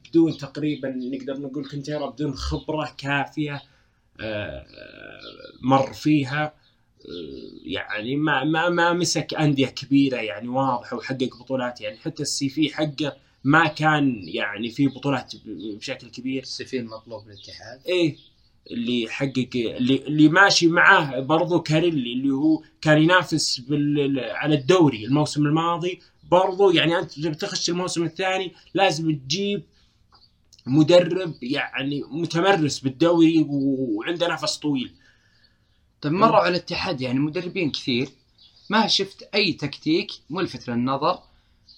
بدون 0.09 0.37
تقريبا 0.37 0.89
نقدر 0.89 1.39
نقول 1.41 1.69
كونتيرا 1.69 2.09
بدون 2.09 2.33
خبرة 2.33 2.95
كافية 2.97 3.61
آه، 4.19 4.65
مر 5.61 5.93
فيها. 5.93 6.53
يعني 7.63 8.15
ما 8.15 8.43
ما 8.43 8.69
ما 8.69 8.93
مسك 8.93 9.33
أندية 9.33 9.67
كبيرة 9.67 10.17
يعني 10.17 10.47
واضحه 10.47 10.97
وحقق 10.97 11.29
بطولات. 11.39 11.81
يعني 11.81 11.97
حتى 11.97 12.23
السي 12.23 12.49
في 12.49 12.73
حقه 12.73 13.15
ما 13.43 13.67
كان 13.67 14.21
يعني 14.23 14.69
في 14.69 14.87
بطولات 14.87 15.33
بشكل 15.45 16.09
كبير. 16.09 16.41
السفير 16.43 16.83
مطلوب 16.83 17.27
للاتحاد. 17.27 17.81
إيه 17.85 18.15
اللي 18.71 19.07
حقق 19.09 19.49
اللي, 19.55 19.95
اللي 19.95 20.29
ماشي 20.29 20.67
معاه 20.67 21.19
برضو 21.19 21.59
كاريلي 21.59 22.13
اللي 22.13 22.29
هو 22.29 22.63
كان 22.81 23.01
ينافس 23.01 23.59
بال 23.59 24.19
على 24.19 24.55
الدوري 24.55 25.05
الموسم 25.05 25.45
الماضي. 25.45 25.99
برضو 26.31 26.71
يعني 26.71 26.99
أنت 26.99 27.17
لما 27.17 27.33
تخش 27.33 27.69
الموسم 27.69 28.03
الثاني 28.03 28.51
لازم 28.73 29.15
تجيب 29.15 29.63
مدرب 30.65 31.33
يعني 31.41 32.03
متمرس 32.11 32.79
بالدوري 32.79 33.45
وعنده 33.49 34.27
نفس 34.27 34.57
طويل. 34.57 34.91
طيب 36.03 36.13
مروا 36.13 36.39
على 36.39 36.49
الاتحاد 36.49 37.01
يعني 37.01 37.19
مدربين 37.19 37.71
كثير 37.71 38.09
ما 38.69 38.87
شفت 38.87 39.29
أي 39.35 39.53
تكتيك 39.53 40.11
ملفت 40.29 40.69
للنظر 40.69 41.19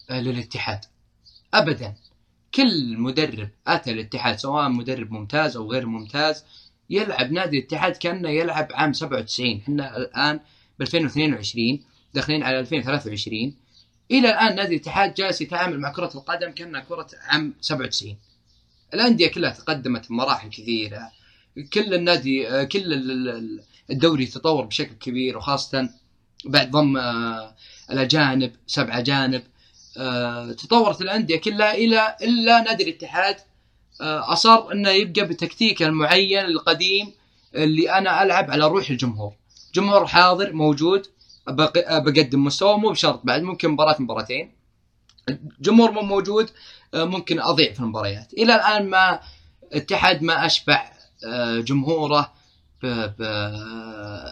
آه، 0.09 0.21
للاتحاد. 0.21 0.85
ابدا. 1.53 1.95
كل 2.55 2.97
مدرب 2.97 3.49
آتى 3.67 3.91
الاتحاد 3.91 4.39
سواء 4.39 4.69
مدرب 4.69 5.11
ممتاز 5.11 5.57
أو 5.57 5.71
غير 5.71 5.85
ممتاز 5.85 6.43
يلعب 6.89 7.31
نادي 7.31 7.59
الاتحاد 7.59 7.97
كأنه 7.97 8.29
يلعب 8.29 8.67
عام 8.71 8.93
97 8.93 9.57
إحنا 9.61 9.97
الآن 9.97 10.39
ب 10.79 10.81
2022 10.81 11.79
داخلين 12.13 12.43
على 12.43 12.59
2023 12.59 13.53
إلى 14.11 14.29
الآن 14.29 14.55
نادي 14.55 14.75
الاتحاد 14.75 15.13
جالس 15.13 15.41
يتعامل 15.41 15.79
مع 15.79 15.91
كرة 15.91 16.11
القدم 16.15 16.51
كأنها 16.51 16.81
كرة 16.81 17.07
عام 17.21 17.53
97 17.61 18.17
الأندية 18.93 19.27
كلها 19.27 19.51
تقدمت 19.51 20.09
بمراحل 20.09 20.49
كثيرة. 20.49 21.11
كل 21.73 21.93
النادي 21.93 22.47
آه، 22.49 22.63
كل 22.63 22.79
ال- 22.93 23.11
ال- 23.11 23.29
ال- 23.29 23.61
الدوري 23.91 24.25
تطور 24.25 24.65
بشكل 24.65 24.93
كبير 24.95 25.37
وخاصة 25.37 25.89
بعد 26.45 26.71
ضم 26.71 26.97
آه، 26.97 27.55
الأجانب 27.91 28.51
سبع 28.67 28.97
أجانب 28.97 29.43
آه، 29.97 30.51
تطورت 30.51 31.01
الأندية 31.01 31.37
كلها 31.41 31.73
إلى 31.73 32.15
إلا 32.21 32.61
نادي 32.61 32.83
الاتحاد 32.83 33.35
أصر 34.01 34.71
إنه 34.71 34.89
يبقى 34.89 35.25
بتكتيكه 35.25 35.85
المعين 35.85 36.45
القديم 36.45 37.11
اللي 37.55 37.91
أنا 37.91 38.23
ألعب 38.23 38.51
على 38.51 38.67
روح 38.67 38.89
الجمهور. 38.89 39.33
جمهور 39.73 40.07
حاضر 40.07 40.53
موجود 40.53 41.07
بق- 41.47 41.97
بقدم 41.97 42.43
مستوى 42.43 42.77
مو 42.77 42.89
بشرط 42.89 43.21
بعد 43.23 43.41
ممكن 43.41 43.69
مباراة 43.69 43.95
مباراتين. 43.99 44.51
جمهور 45.61 45.91
مو 45.91 46.01
موجود 46.01 46.49
ممكن 46.93 47.39
أضيع 47.39 47.73
في 47.73 47.79
المباريات. 47.79 48.33
إلى 48.33 48.55
الآن 48.55 48.89
ما 48.89 49.19
اتحاد 49.73 50.23
ما 50.23 50.45
أشبع 50.45 50.91
جمهوره 51.59 52.33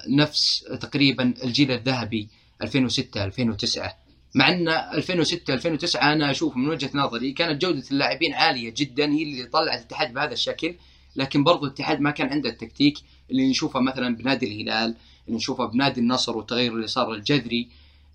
بنفس 0.07 0.65
تقريبا 0.81 1.33
الجيل 1.43 1.71
الذهبي 1.71 2.27
2006 2.61 3.25
2009 3.25 3.97
مع 4.35 4.49
أن 4.49 4.69
2006 4.69 5.53
2009 5.53 6.13
أنا 6.13 6.31
أشوف 6.31 6.57
من 6.57 6.69
وجهة 6.69 6.89
نظري 6.93 7.31
كانت 7.31 7.61
جودة 7.61 7.83
اللاعبين 7.91 8.33
عالية 8.33 8.73
جدا 8.77 9.11
هي 9.11 9.23
اللي 9.23 9.43
طلعت 9.43 9.79
الاتحاد 9.79 10.13
بهذا 10.13 10.33
الشكل. 10.33 10.75
لكن 11.15 11.43
برضو 11.43 11.65
الاتحاد 11.65 11.99
ما 11.99 12.11
كان 12.11 12.29
عنده 12.29 12.49
التكتيك 12.49 12.97
اللي 13.31 13.49
نشوفه 13.49 13.79
مثلا 13.79 14.15
بنادي 14.15 14.45
الهلال 14.45 14.95
اللي 15.27 15.37
نشوفه 15.37 15.65
بنادي 15.65 15.99
النصر 15.99 16.37
والتغير 16.37 16.73
اللي 16.73 16.87
صار 16.87 17.13
الجذري 17.13 17.67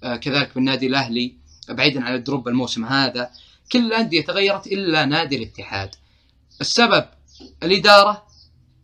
آه 0.04 0.16
كذلك 0.16 0.54
بالنادي 0.54 0.86
الأهلي 0.86 1.32
بعيدا 1.68 2.04
عن 2.04 2.14
الدروب 2.14 2.48
الموسم 2.48 2.84
هذا. 2.84 3.30
كل 3.72 3.78
الأندية 3.78 4.24
تغيرت 4.24 4.66
إلا 4.66 5.04
نادي 5.04 5.36
الاتحاد. 5.36 5.94
السبب 6.60 7.04
الإدارة 7.62 8.27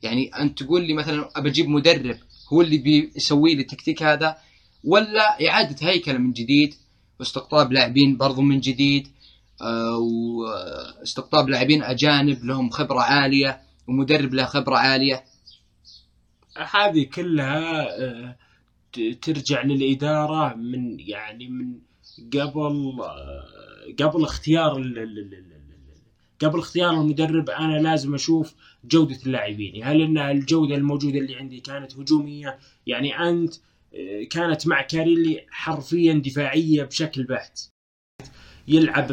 يعني 0.05 0.29
انت 0.29 0.63
تقول 0.63 0.87
لي 0.87 0.95
مثلا 0.95 1.29
أبى 1.37 1.49
أجيب 1.49 1.69
مدرب 1.69 2.19
هو 2.53 2.63
اللي 2.63 2.79
بيسوي 2.79 3.55
لي 3.55 3.63
التكتيك 3.63 4.03
هذا 4.03 4.37
ولا 4.85 5.49
إعادة 5.49 5.89
هيكلة 5.89 6.19
من 6.19 6.33
جديد 6.33 6.75
واستقطاب 7.21 7.73
لاعبين 7.73 8.17
برضو 8.17 8.43
من 8.43 8.61
جديد 8.61 9.09
آه، 9.63 9.99
واستقطاب 9.99 11.49
لاعبين 11.49 11.83
أجانب 11.83 12.45
لهم 12.45 12.71
خبرة 12.71 13.01
عالية 13.01 13.61
ومدرب 13.89 14.35
له 14.35 14.45
خبرة 14.45 14.77
عالية. 14.77 15.25
هذه 16.71 17.05
كلها 17.05 17.99
آه، 18.03 18.37
ترجع 19.23 19.63
للإدارة 19.63 20.55
من 20.55 21.01
يعني 21.01 21.49
من 21.49 21.79
قبل 22.33 22.97
آه، 23.03 24.05
قبل 24.05 24.25
اختيار 24.25 24.77
ال- 24.77 24.99
ال- 24.99 25.19
ال- 25.19 25.19
ال- 25.19 25.35
ال- 25.35 25.65
قبل 26.41 26.59
اختيار 26.59 26.91
المدرب 27.01 27.51
أنا 27.51 27.79
لازم 27.79 28.15
أشوف 28.15 28.55
جودة 28.85 29.19
اللاعبين. 29.27 29.85
هل 29.85 30.03
أن 30.03 30.19
الجودة 30.19 30.75
الموجودة 30.75 31.19
اللي 31.19 31.35
عندي 31.37 31.61
كانت 31.61 31.97
هجومية؟ 31.97 32.59
يعني 32.87 33.29
أنت 33.29 33.55
آه، 33.95 34.25
كانت 34.31 34.67
مع 34.67 34.83
كاريلي 34.83 35.47
حرفيا 35.51 36.13
دفاعية 36.13 36.83
بشكل 36.83 37.25
بحت. 37.25 37.59
يلعب 38.69 39.07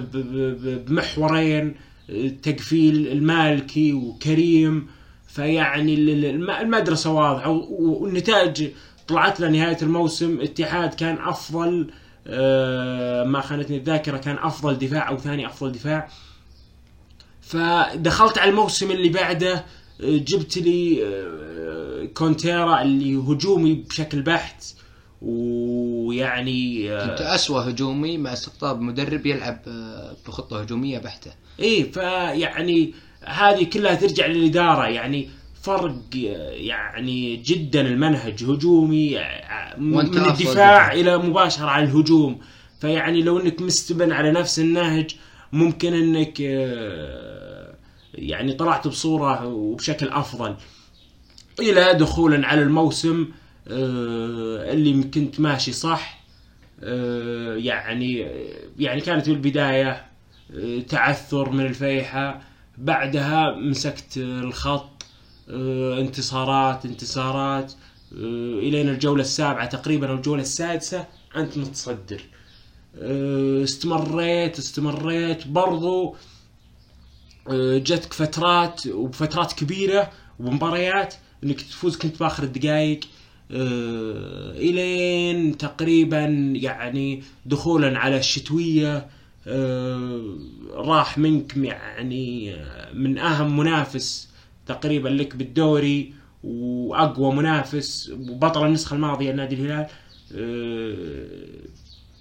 بمحورين 0.86 1.76
آه، 2.10 2.28
تقفيل 2.28 3.08
المالكي 3.08 3.94
وكريم. 3.94 4.88
فيعني 5.28 5.94
ال- 5.94 6.10
ال- 6.10 6.26
الم- 6.26 6.50
المدرسة 6.50 7.12
واضحة. 7.14 7.50
والنتائج 7.50 8.70
طلعت 9.08 9.40
له 9.40 9.50
نهاية 9.50 9.78
الموسم. 9.82 10.42
اتحاد 10.42 10.94
كان 10.94 11.18
أفضل 11.18 11.92
آه، 12.28 13.24
ما 13.24 13.42
خانتني 13.42 13.78
الذاكرة 13.78 14.18
كان 14.18 14.38
أفضل 14.38 14.78
دفاع 14.78 15.10
أو 15.10 15.18
ثاني 15.18 15.46
أفضل 15.48 15.72
دفاع. 15.72 16.10
فدخلت 17.52 18.38
على 18.38 18.50
الموسم 18.50 18.92
اللي 18.92 19.10
بعده 19.10 19.54
آه، 19.54 20.18
جبت 20.18 20.58
لي 20.58 21.06
آه، 21.06 22.06
كونتيرا 22.14 22.82
اللي 22.82 23.16
هجومي 23.16 23.74
بشكل 23.74 24.22
بحت 24.22 24.64
ويعني 25.22 26.92
آه، 26.92 27.08
كنت 27.08 27.22
اسوء 27.22 27.60
هجومي 27.70 28.18
مع 28.18 28.34
استقطاب 28.34 28.82
مدرب 28.82 29.26
يلعب 29.26 29.60
آه، 29.68 30.16
بخطة 30.28 30.62
هجومية 30.62 30.98
بحتة. 31.00 31.32
إيه 31.60 31.92
فيعني 31.92 32.94
هذه 33.24 33.64
كلها 33.64 33.96
ترجع 33.96 34.26
للإدارة. 34.26 34.88
يعني 34.88 35.30
فرق 35.62 35.96
يعني 36.52 37.36
جدا 37.36 37.82
المنهج 37.82 38.44
هجومي 38.44 39.20
من 39.78 40.00
الدفاع 40.00 40.32
دفاع. 40.32 40.94
إلى 40.94 41.18
مباشرة 41.18 41.66
على 41.66 41.86
الهجوم. 41.86 42.40
فيعني 42.82 43.22
لو 43.22 43.40
إنك 43.40 43.62
مستبن 43.62 44.12
على 44.12 44.32
نفس 44.32 44.60
النهج 44.60 45.16
ممكن 45.54 45.94
إنك 45.94 46.42
آه، 46.42 47.41
يعني 48.14 48.54
طلعت 48.54 48.88
بصورة 48.88 49.46
وبشكل 49.46 50.10
أفضل. 50.10 50.56
إلى 51.60 51.94
دخولا 51.94 52.48
على 52.48 52.62
الموسم 52.62 53.28
آه، 53.68 54.72
اللي 54.74 55.04
كنت 55.04 55.40
ماشي 55.40 55.72
صح 55.72 56.22
آه، 56.84 57.56
يعني 57.56 58.20
يعني 58.80 59.02
كانت 59.02 59.30
بالبدايه 59.30 60.06
آه، 60.56 60.80
تعثر 60.80 61.50
من 61.50 61.66
الفيحة. 61.66 62.42
بعدها 62.78 63.56
مسكت 63.56 64.18
الخط 64.18 65.06
انتصارات 66.00 66.86
انتصارات 66.86 67.74
الين 68.14 68.90
الجولة 68.90 69.22
السابعة 69.22 69.66
تقريبا 69.66 70.10
أو 70.10 70.16
الجولة 70.16 70.42
السادسة 70.42 71.06
أنت 71.36 71.58
متصدر. 71.58 72.22
استمريت 73.64 74.60
استمريت. 74.60 75.48
برضو 75.48 76.16
جتك 77.78 78.14
فترات 78.14 78.88
وفترات 78.88 79.54
كبيرة 79.54 80.12
ومباريات 80.40 81.14
إنك 81.44 81.62
تفوز 81.62 81.98
كنت 81.98 82.20
بآخر 82.20 82.44
الدقائق 82.44 83.00
آه، 83.52 84.52
إلين 84.52 85.58
تقريبا 85.58 86.24
يعني 86.56 87.24
دخولا 87.46 88.00
على 88.00 88.18
الشتوية 88.18 89.08
آه، 89.48 90.38
راح 90.74 91.18
منك 91.18 91.58
يعني 91.58 92.56
آه، 92.56 92.94
من 92.94 93.18
أهم 93.18 93.58
منافس 93.58 94.30
تقريبا 94.68 95.10
لك 95.10 95.36
بالدوري 95.36 96.14
وأقوى 96.44 97.36
منافس 97.36 98.10
وبطل 98.10 98.66
النسخة 98.66 98.94
الماضية 98.96 99.32
نادي 99.32 99.56
الهلال 99.56 99.88
آه، 100.36 101.26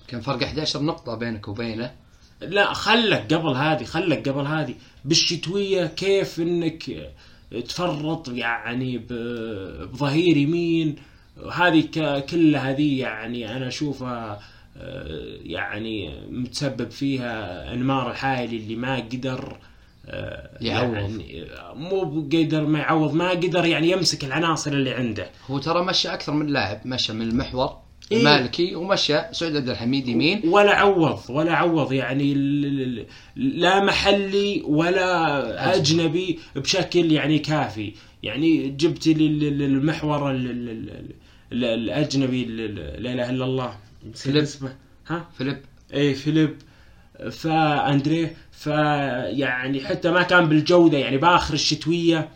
كان 0.08 0.20
فرق 0.20 0.42
11 0.42 0.82
نقطة 0.82 1.14
بينك 1.14 1.48
وبينه. 1.48 1.92
لا 2.40 2.72
خلك 2.72 3.34
قبل 3.34 3.56
هذه 3.56 3.84
خلك 3.84 4.28
قبل 4.28 4.46
هذه 4.46 4.74
بالشتوية 5.04 5.86
كيف 5.86 6.40
إنك 6.40 7.10
تفرط 7.68 8.28
يعني 8.28 8.98
بظهير 8.98 10.36
يمين 10.36 10.96
هذه 11.52 11.88
كلها 12.30 12.70
هذه 12.70 13.00
يعني 13.00 13.56
أنا 13.56 13.68
أشوفها 13.68 14.40
آه، 14.76 15.36
يعني 15.42 16.20
متسبب 16.30 16.90
فيها 16.90 17.72
انمار 17.72 18.10
الحائلي 18.10 18.56
اللي 18.56 18.76
ما 18.76 18.96
قدر 18.96 19.56
آه، 20.06 20.50
يعوض. 20.60 20.94
يعني 20.94 21.46
مو 21.74 22.20
قدر 22.32 22.66
ما 22.66 22.78
يعوض 22.78 23.14
ما 23.14 23.30
قدر 23.30 23.64
يعني 23.64 23.90
يمسك 23.90 24.24
العناصر 24.24 24.72
اللي 24.72 24.94
عنده 24.94 25.30
هو 25.50 25.58
ترى 25.58 25.84
مشى 25.84 26.08
أكثر 26.08 26.32
من 26.32 26.46
لاعب 26.46 26.80
مشى 26.84 27.12
من 27.12 27.22
المحور. 27.22 27.76
المالكي 28.12 28.74
ومشى 28.74 29.18
سعود 29.32 29.56
عبد 29.56 29.68
الحميد 29.68 30.08
يمين. 30.08 30.42
ولا 30.44 30.74
عوض 30.74 31.20
ولا 31.28 31.54
عوض 31.54 31.92
يعني 31.92 32.34
لا 33.36 33.84
محلي 33.84 34.62
ولا 34.66 35.76
أجنبي. 35.76 36.38
بشكل 36.56 37.12
يعني 37.12 37.38
كافي. 37.38 37.92
يعني 38.22 38.68
جبت 38.68 39.06
لي 39.06 39.26
ال- 39.26 39.44
ال- 39.44 39.62
المحور 39.62 40.30
ال- 40.30 40.50
ال- 40.50 40.68
ال- 40.68 41.10
ال- 41.52 41.64
الأجنبي 41.64 42.42
ال- 42.44 42.60
ال- 42.60 43.02
لا 43.02 43.12
إله 43.12 43.30
إلا 43.30 43.44
الله. 43.44 43.74
فيليب. 44.14 44.42
اسمه. 44.42 44.76
ها؟ 45.08 45.28
فيليب. 45.38 45.58
اي 45.94 46.14
فيليب. 46.14 46.56
فاندريه 47.30 48.34
فيعني 48.52 49.80
حتى 49.84 50.10
ما 50.10 50.22
كان 50.22 50.48
بالجودة 50.48 50.98
يعني 50.98 51.18
بآخر 51.18 51.54
الشتوية. 51.54 52.28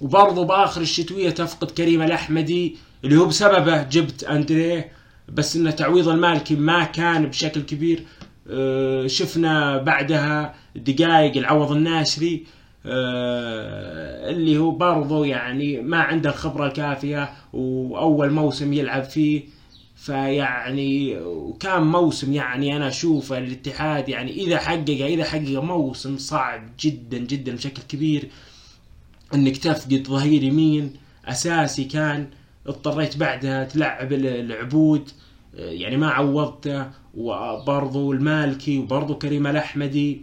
وبرضه 0.00 0.44
بآخر 0.44 0.80
الشتوية 0.80 1.30
تفقد 1.30 1.70
كريم 1.70 2.02
الأحمدي. 2.02 2.76
اللي 3.04 3.16
هو 3.16 3.26
بسببه 3.26 3.82
جبت 3.82 4.24
اندريه 4.24 4.92
بس 5.28 5.56
إنه 5.56 5.70
تعويض 5.70 6.08
المالكي 6.08 6.56
ما 6.56 6.84
كان 6.84 7.26
بشكل 7.26 7.62
كبير. 7.62 8.04
آه، 8.50 9.06
شفنا 9.06 9.76
بعدها 9.76 10.54
دقائق 10.76 11.36
العوض 11.36 11.72
الناشري 11.72 12.46
آه، 12.86 14.30
اللي 14.30 14.58
هو 14.58 14.70
برضه 14.70 15.26
يعني 15.26 15.80
ما 15.80 15.96
عنده 15.96 16.30
الخبرة 16.30 16.66
الكافية 16.66 17.30
وأول 17.52 18.30
موسم 18.30 18.72
يلعب 18.72 19.04
فيه. 19.04 19.42
فيعني 19.96 21.16
وكان 21.20 21.82
موسم 21.82 22.32
يعني 22.32 22.76
أنا 22.76 22.88
أشوف 22.88 23.32
الاتحاد 23.32 24.08
يعني 24.08 24.32
إذا 24.32 24.58
حقق 24.58 24.90
إذا 24.90 25.24
حقق 25.24 25.62
موسم 25.62 26.18
صعب 26.18 26.62
جدا 26.80 27.18
جدا 27.18 27.54
بشكل 27.54 27.82
كبير. 27.88 28.28
إنك 29.34 29.56
تفقد 29.56 30.06
ظهير 30.06 30.42
يمين 30.42 30.92
أساسي 31.26 31.84
كان 31.84 32.26
اضطريت 32.66 33.16
بعدها 33.16 33.64
تلعب 33.64 34.12
ال- 34.12 34.26
العبود 34.26 35.10
آه، 35.54 35.70
يعني 35.70 35.96
ما 35.96 36.08
عوضته 36.10 36.90
وبرضو 37.14 38.12
المالكي 38.12 38.78
وبرضو 38.78 39.18
كريم 39.18 39.46
الأحمدي. 39.46 40.22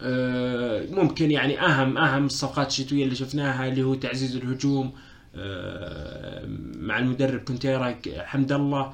آه، 0.00 0.86
ممكن 0.90 1.30
يعني 1.30 1.60
أهم 1.60 1.98
أهم 1.98 2.26
الصفقات 2.26 2.66
الشتويه 2.68 3.04
اللي 3.04 3.14
شفناها 3.14 3.68
اللي 3.68 3.82
هو 3.82 3.94
تعزيز 3.94 4.36
الهجوم 4.36 4.92
آه، 5.36 6.44
مع 6.76 6.98
المدرب 6.98 7.40
كونتيرا 7.40 7.96
حمد 8.18 8.52
الله. 8.52 8.92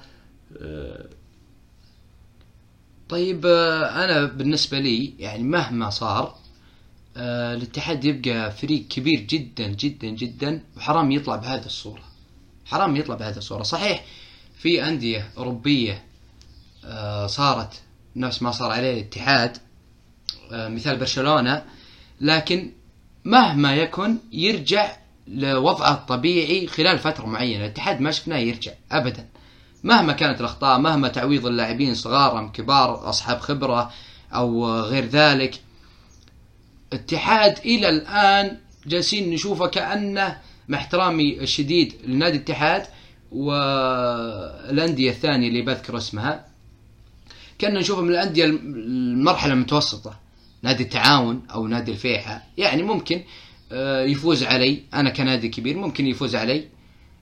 طيب 3.09 3.47
أنا 3.47 4.25
بالنسبة 4.25 4.79
لي 4.79 5.15
يعني 5.19 5.43
مهما 5.43 5.91
صار 5.91 6.35
آه، 7.17 7.55
الاتحاد 7.55 8.05
يبقى 8.05 8.51
فريق 8.51 8.89
كبير 8.89 9.21
جدا 9.21 9.67
جدا 9.67 10.09
جدا 10.09 10.63
وحرام 10.77 11.11
يطلع 11.11 11.37
بهذه 11.37 11.67
الصورة. 11.67 12.03
حرام 12.67 12.97
يطلع 12.97 13.15
بهذه 13.15 13.37
الصورة. 13.37 13.63
صحيح 13.63 14.05
في 14.59 14.89
أندية 14.89 15.31
أوروبية 15.39 16.05
آه، 16.85 17.27
صارت 17.27 17.81
نفس 18.17 18.43
ما 18.43 18.51
صار 18.51 18.71
عليه 18.71 18.93
الاتحاد 18.95 19.57
آه، 20.53 20.69
مثال 20.69 20.97
برشلونة 20.97 21.65
لكن 22.21 22.73
مهما 23.25 23.77
يكن 23.77 24.19
يرجع 24.33 24.97
لوضعه 25.29 25.93
الطبيعي 25.93 26.67
خلال 26.67 26.99
فترة 26.99 27.27
معينة. 27.27 27.65
الاتحاد 27.65 28.01
ما 28.01 28.11
شفناه 28.11 28.37
يرجع 28.37 28.73
أبدا. 28.93 29.29
مهما 29.85 30.13
كانت 30.13 30.41
الأخطاء 30.41 30.79
مهما 30.79 31.09
تعويض 31.09 31.47
اللاعبين 31.47 31.95
صغار 31.95 32.39
أم 32.39 32.53
كبار 32.53 33.09
أصحاب 33.09 33.41
خبرة 33.41 33.93
أو 34.35 34.75
غير 34.81 35.07
ذلك 35.07 35.61
اتحاد 36.93 37.59
إلى 37.59 37.89
الآن 37.89 38.57
جالسين 38.87 39.31
نشوفه 39.31 39.67
كأنه 39.67 40.39
مع 40.69 40.79
احترامي 40.79 41.41
الشديد 41.41 41.95
لنادي 42.05 42.37
الاتحاد 42.37 42.87
والأندية 43.33 45.11
الثانية 45.11 45.49
اللي 45.49 45.63
بذكر 45.63 45.97
اسمها. 45.97 46.47
كنا 47.61 47.81
نشوفه 47.81 48.03
من 48.03 48.11
الأندية 48.11 48.45
المرحلة 48.45 49.53
المتوسطة. 49.53 50.19
نادي 50.63 50.83
التعاون 50.83 51.43
أو 51.55 51.67
نادي 51.67 51.93
الفيحة. 51.93 52.43
يعني 52.59 52.83
ممكن 52.83 53.23
آه، 53.73 54.05
يفوز 54.05 54.45
علي. 54.45 54.83
أنا 54.95 55.11
كنادي 55.11 55.49
كبير 55.49 55.77
ممكن 55.77 56.07
يفوز 56.07 56.37
علي. 56.37 56.69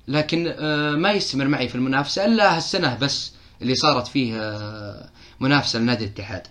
لكن 0.09 0.55
آه، 0.59 0.91
ما 0.91 1.13
يستمر 1.13 1.49
معي 1.49 1.69
في 1.69 1.75
المنافسة 1.75 2.25
إلا 2.25 2.57
هالسنة 2.57 2.99
بس 2.99 3.33
اللي 3.63 3.75
صارت 3.75 4.07
فيه 4.07 4.35
آه، 4.41 5.11
منافسة 5.41 5.79
لنادي 5.79 6.05
الاتحاد. 6.05 6.47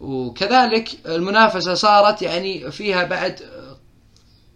وكذلك 0.00 0.88
المنافسة 1.06 1.74
صارت 1.74 2.22
يعني 2.22 2.70
فيها 2.70 3.04
بعد 3.04 3.40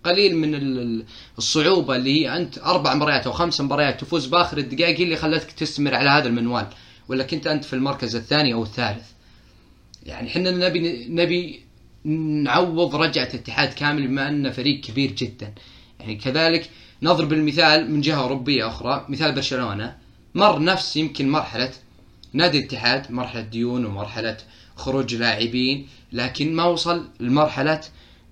قليل 0.05 0.37
من 0.37 0.55
ال- 0.55 0.79
ال- 0.79 1.05
الصعوبة 1.39 1.97
اللي 1.97 2.21
هي 2.21 2.37
أنت 2.37 2.59
أربع 2.59 2.95
مباريات 2.95 3.27
أو 3.27 3.33
خمس 3.33 3.61
مباريات 3.61 4.01
تفوز 4.01 4.27
بآخر 4.27 4.59
الدقائق 4.59 5.01
اللي 5.01 5.17
خلتك 5.17 5.53
تستمر 5.53 5.95
على 5.95 6.11
هذا 6.11 6.29
المنوال 6.29 6.67
ولا 7.09 7.25
كنت 7.25 7.47
أنت 7.47 7.65
في 7.65 7.73
المركز 7.73 8.17
الثاني 8.17 8.55
أو 8.55 8.63
الثالث؟ 8.63 9.07
يعني 10.07 10.29
إحنا 10.29 10.51
نبي 10.51 11.07
نبي 11.09 11.61
نعوض 12.45 12.95
رجعة 12.97 13.29
الاتحاد 13.35 13.73
كامل 13.73 14.09
بما 14.09 14.29
أنه 14.29 14.51
فريق 14.51 14.81
كبير 14.81 15.11
جدا. 15.11 15.55
يعني 16.01 16.17
كذلك 16.17 16.71
نضرب 17.03 17.33
المثال 17.33 17.91
من 17.91 18.01
جهة 18.01 18.21
أوروبية 18.21 18.67
أخرى 18.69 19.07
مثال 19.09 19.33
برشلونة. 19.35 19.97
مر 20.35 20.63
نفس 20.63 20.97
يمكن 20.97 21.31
مرحلة 21.31 21.71
نادي 22.33 22.59
الاتحاد 22.59 23.13
مرحلة 23.13 23.41
ديون 23.41 23.85
ومرحلة 23.87 24.37
خروج 24.79 25.15
لاعبين 25.15 25.87
لكن 26.13 26.55
ما 26.55 26.65
وصل 26.65 27.09
لمرحلة 27.21 27.81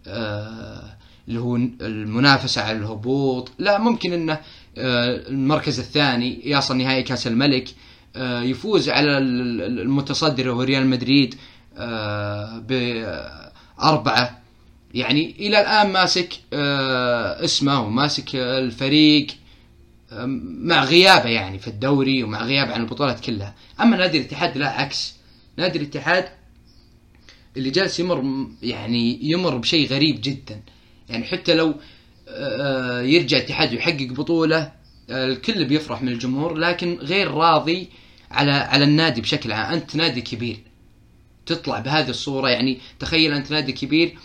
آه 0.06 0.96
اللي 1.28 1.40
هو 1.40 1.56
المنافسة 1.56 2.62
على 2.62 2.78
الهبوط. 2.78 3.50
لا 3.58 3.78
ممكن 3.78 4.12
إنه 4.12 4.32
آه 4.32 5.28
المركز 5.28 5.78
الثاني 5.78 6.50
يصل 6.50 6.76
نهائي 6.76 7.02
كأس 7.02 7.26
الملك 7.26 7.68
آه 8.16 8.42
يفوز 8.42 8.88
على 8.88 9.18
ال- 9.18 9.62
ال- 9.62 9.80
المتصدر 9.80 10.48
وهو 10.48 10.62
ريال 10.62 10.86
مدريد 10.86 11.34
بأربعة. 13.78 14.38
يعني 14.94 15.34
إلى 15.38 15.60
الآن 15.60 15.92
ماسك 15.92 16.32
اسمه 17.44 17.80
وماسك 17.86 18.34
الفريق 18.34 19.26
مع 20.62 20.84
غيابه 20.84 21.28
يعني 21.28 21.58
في 21.58 21.68
الدوري 21.68 22.22
ومع 22.22 22.42
غيابه 22.42 22.72
عن 22.74 22.80
البطولات 22.80 23.20
كلها. 23.20 23.54
أما 23.80 23.96
نادي 23.96 24.18
الاتحاد 24.18 24.58
لا 24.58 24.68
عكس. 24.68 25.14
نادي 25.56 25.78
الاتحاد 25.78 26.24
اللي 27.56 27.70
جالس 27.70 28.00
يمر 28.00 28.46
يعني 28.62 29.18
يمر 29.22 29.56
بشيء 29.56 29.88
غريب 29.88 30.20
جدا. 30.22 30.62
يعني 31.08 31.24
حتى 31.24 31.54
لو 31.54 31.74
آه، 32.28 33.00
يرجع 33.00 33.36
الاتحاد 33.36 33.72
ويحقق 33.72 34.06
بطولة 34.12 34.72
آه، 35.10 35.24
الكل 35.26 35.64
بيفرح 35.64 36.02
من 36.02 36.08
الجمهور 36.08 36.54
لكن 36.54 36.98
غير 37.00 37.30
راضي 37.30 37.88
على 38.30 38.52
على 38.52 38.84
النادي 38.84 39.20
بشكل 39.20 39.52
عام. 39.52 39.72
أنت 39.72 39.96
نادي 39.96 40.20
كبير. 40.20 40.56
تطلع 41.46 41.78
بهذه 41.78 42.10
الصورة 42.10 42.48
يعني 42.48 42.78
تخيل 42.98 43.32
أنت 43.32 43.50
نادي 43.50 43.72
كبير 43.72 44.18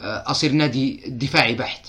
آه، 0.00 0.30
أصير 0.30 0.52
نادي 0.52 1.02
دفاعي 1.06 1.54
بحت. 1.54 1.86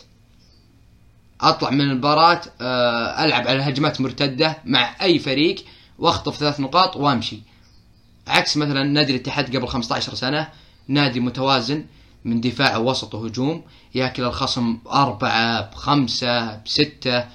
أطلع 1.41 1.69
من 1.69 1.81
المباراة 1.81 2.41
آه، 2.61 3.25
ألعب 3.25 3.47
على 3.47 3.63
هجمات 3.63 4.01
مرتدة 4.01 4.57
مع 4.65 4.95
أي 5.01 5.19
فريق 5.19 5.55
وأخطف 5.99 6.37
ثلاث 6.37 6.59
نقاط 6.59 6.97
وأمشي. 6.97 7.39
عكس 8.27 8.57
مثلا 8.57 8.83
نادي 8.83 9.11
الاتحاد 9.15 9.55
قبل 9.55 9.67
15 9.67 10.13
سنة 10.15 10.49
نادي 10.89 11.19
متوازن 11.19 11.85
من 12.25 12.41
دفاع 12.41 12.77
ووسط 12.77 13.15
وهجوم 13.15 13.63
ياكل 13.95 14.23
الخصم 14.23 14.77
أربعة 14.91 15.69
بخمسة 15.71 16.55
بستة. 16.55 17.25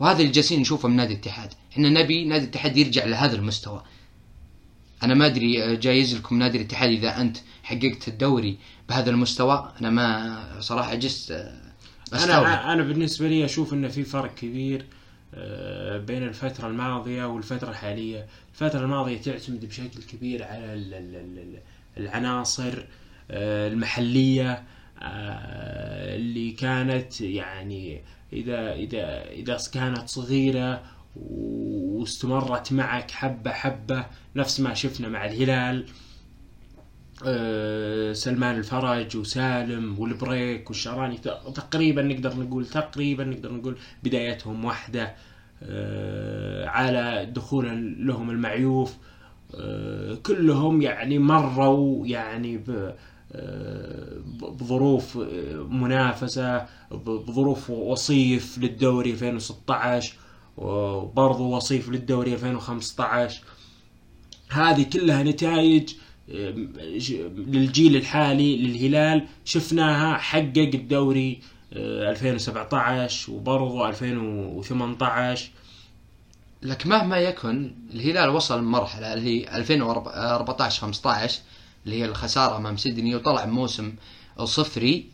وهذا 0.00 0.18
اللي 0.20 0.32
جالسين 0.32 0.60
نشوفه 0.60 0.88
من 0.88 0.96
نادي 0.96 1.12
الاتحاد. 1.14 1.52
إحنا 1.72 1.88
نبي 1.88 2.24
نادي 2.24 2.44
الاتحاد 2.44 2.76
يرجع 2.76 3.04
لهذا 3.04 3.36
المستوى. 3.36 3.82
أنا 5.02 5.14
ما 5.14 5.26
أدري 5.26 5.64
آه، 5.64 5.74
جايز 5.74 6.14
لكم 6.16 6.38
نادي 6.38 6.58
الاتحاد 6.58 6.90
إذا 6.90 7.20
أنت 7.20 7.36
حققت 7.62 8.08
الدوري 8.08 8.58
بهذا 8.88 9.10
المستوى. 9.10 9.72
أنا 9.80 9.90
ما 9.90 10.60
صراحة 10.60 10.94
جست 10.94 11.30
آه، 11.30 11.60
أنا 12.12 12.72
أنا 12.72 12.82
بالنسبة 12.82 13.28
لي 13.28 13.44
أشوف 13.44 13.72
انه 13.74 13.88
في 13.88 14.02
فرق 14.04 14.34
كبير 14.34 14.86
آه، 15.34 15.98
بين 15.98 16.22
الفترة 16.22 16.68
الماضية 16.68 17.24
والفترة 17.24 17.70
الحالية. 17.70 18.26
الفترة 18.54 18.80
الماضية 18.80 19.18
تعتمد 19.20 19.64
بشكل 19.64 20.02
كبير 20.12 20.44
على 20.44 20.74
ال- 20.74 20.94
ال- 20.94 21.38
ال- 21.38 21.58
العناصر 21.96 22.84
المحلية 23.30 24.52
آه، 25.02 26.16
اللي 26.16 26.50
كانت 26.52 27.20
يعني 27.20 28.02
إذا 28.32 28.72
إذا 28.74 29.24
إذا 29.30 29.58
كانت 29.74 30.08
صغيرة 30.08 30.82
واستمرت 31.16 32.72
معك 32.72 33.10
حبة 33.10 33.50
حبة 33.50 34.06
نفس 34.36 34.60
ما 34.60 34.74
شفنا 34.74 35.08
مع 35.08 35.24
الهلال 35.24 35.86
آه، 37.26 38.12
سلمان 38.12 38.56
الفرج 38.56 39.16
وسالم 39.16 39.98
والبريك 39.98 40.70
والشعراني 40.70 41.16
ت- 41.16 41.28
تقريبا 41.54 42.02
نقدر 42.02 42.36
نقول 42.36 42.66
تقريبا 42.66 43.24
نقدر 43.24 43.52
نقول 43.52 43.76
بدايتهم 44.04 44.64
واحدة 44.64 45.14
آه، 45.62 46.66
على 46.68 47.26
دخول 47.34 47.96
لهم 48.06 48.30
المعيوف 48.30 48.96
آه، 49.54 50.14
كلهم 50.14 50.82
يعني 50.82 51.18
مروا 51.18 52.06
يعني 52.06 52.60
آه، 52.70 52.94
بظروف 54.60 55.18
آه، 55.18 55.66
منافسة 55.70 56.66
بظروف 57.06 57.70
وصيف 57.70 58.58
للدوري 58.58 59.10
2016 59.10 60.14
وبرضو 60.56 61.56
وصيف 61.56 61.88
للدوري 61.88 62.34
2015 62.34 63.42
هذه 64.48 64.82
كلها 64.82 65.22
نتائج 65.22 65.94
للجيل 66.28 67.96
الحالي 67.96 68.56
للهلال. 68.56 69.26
شفناها 69.44 70.16
حقق 70.18 70.70
الدوري 70.74 71.40
آه، 71.72 72.10
2017 72.10 73.32
وبرضو 73.32 73.86
2018 73.86 75.50
لك 76.62 76.86
مهما 76.86 77.18
يكن 77.18 77.74
الهلال 77.94 78.28
وصل 78.30 78.64
مرحله 78.64 79.14
اللي 79.14 79.44
هي 79.44 79.56
2014 79.56 80.80
15 80.80 81.40
اللي 81.84 82.00
هي 82.00 82.04
الخسارة 82.04 82.56
أمام 82.56 82.76
سيدني 82.76 83.14
وطلع 83.14 83.46
موسم 83.46 83.94
صفري 84.44 85.06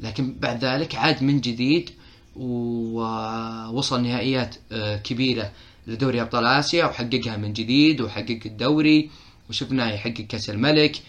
لكن 0.00 0.34
بعد 0.40 0.64
ذلك 0.64 0.94
عاد 0.94 1.22
من 1.22 1.40
جديد 1.40 1.90
ووصل 2.36 4.02
نهائيات 4.02 4.56
آه، 4.72 4.96
كبيرة 4.96 5.52
لدوري 5.86 6.20
أبطال 6.20 6.46
آسيا 6.46 6.84
وحققها 6.84 7.36
من 7.36 7.52
جديد 7.52 8.00
وحقق 8.00 8.40
الدوري 8.46 9.10
وشفناه 9.50 9.92
يحقق 9.92 10.20
كأس 10.28 10.50
الملك 10.50 11.02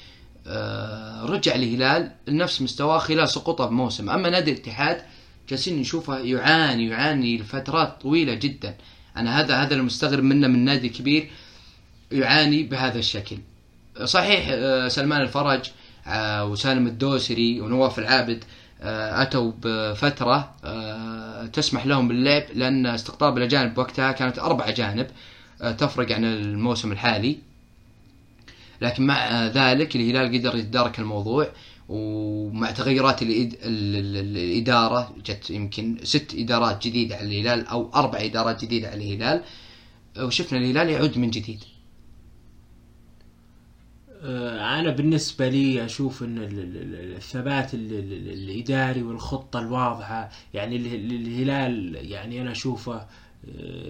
آه، 0.47 1.25
رجع 1.25 1.55
الهلال 1.55 2.11
لنفس 2.27 2.61
مستواه 2.61 2.97
خلال 2.97 3.29
سقوطه 3.29 3.65
بموسم. 3.65 4.09
أما 4.09 4.29
نادي 4.29 4.51
الاتحاد 4.51 5.01
جالسين 5.49 5.79
نشوفه 5.79 6.19
يعاني 6.19 6.87
يعاني 6.87 7.37
لفترات 7.37 8.01
طويلة 8.01 8.33
جدا. 8.33 8.75
أنا 9.17 9.39
هذا 9.39 9.55
هذا 9.55 9.75
المستغرب 9.75 10.23
منه 10.23 10.47
من 10.47 10.65
نادي 10.65 10.89
كبير 10.89 11.29
يعاني 12.11 12.63
بهذا 12.63 12.99
الشكل. 12.99 13.37
صحيح 14.03 14.45
آه، 14.49 14.87
سلمان 14.87 15.21
الفرج 15.21 15.71
آه، 16.07 16.45
وسالم 16.45 16.87
الدوسري 16.87 17.61
ونواف 17.61 17.99
العابد 17.99 18.43
آه، 18.81 19.21
أتوا 19.21 19.51
بفترة 19.63 20.53
تسمح 21.53 21.85
لهم 21.85 22.07
باللعب 22.07 22.43
لأن 22.55 22.85
استقطاب 22.85 23.37
الأجانب 23.37 23.77
وقتها 23.77 24.11
كانت 24.11 24.39
أربع 24.39 24.69
أجانب 24.69 25.07
تفرق 25.77 26.11
عن 26.11 26.23
الموسم 26.25 26.91
الحالي. 26.91 27.37
لكن 28.81 29.05
مع 29.07 29.47
ذلك 29.47 29.95
الهلال 29.95 30.37
قدر 30.39 30.55
يتدارك 30.55 30.99
الموضوع 30.99 31.47
ومع 31.89 32.71
تغيرات 32.71 33.21
الإد... 33.21 33.53
ال- 33.53 33.95
ال- 33.95 34.37
الإدارة 34.37 35.15
جت 35.25 35.49
يمكن 35.49 35.97
ست 36.03 36.35
إدارات 36.37 36.87
جديدة 36.87 37.15
على 37.15 37.25
الهلال 37.25 37.67
أو 37.67 37.91
أربع 37.95 38.19
إدارات 38.21 38.61
جديدة 38.65 38.87
على 38.89 38.97
الهلال 39.13 39.41
وشفنا 40.19 40.59
الهلال 40.59 40.89
يعود 40.89 41.17
من 41.17 41.29
جديد. 41.29 41.63
أنا 44.79 44.89
بالنسبة 44.89 45.49
لي 45.49 45.85
أشوف 45.85 46.23
ان 46.23 46.37
ال- 46.37 46.43
ال- 46.59 46.77
ال- 46.77 47.15
الثبات 47.15 47.73
ال- 47.73 47.93
ال- 47.93 48.33
الاداري 48.33 49.03
والخطه 49.03 49.59
الواضحه 49.59 50.29
يعني 50.53 50.75
اله- 50.75 50.95
الهلال 50.95 51.95
يعني 52.11 52.41
أنا 52.41 52.51
اشوفه 52.51 52.95
آه، 52.95 53.05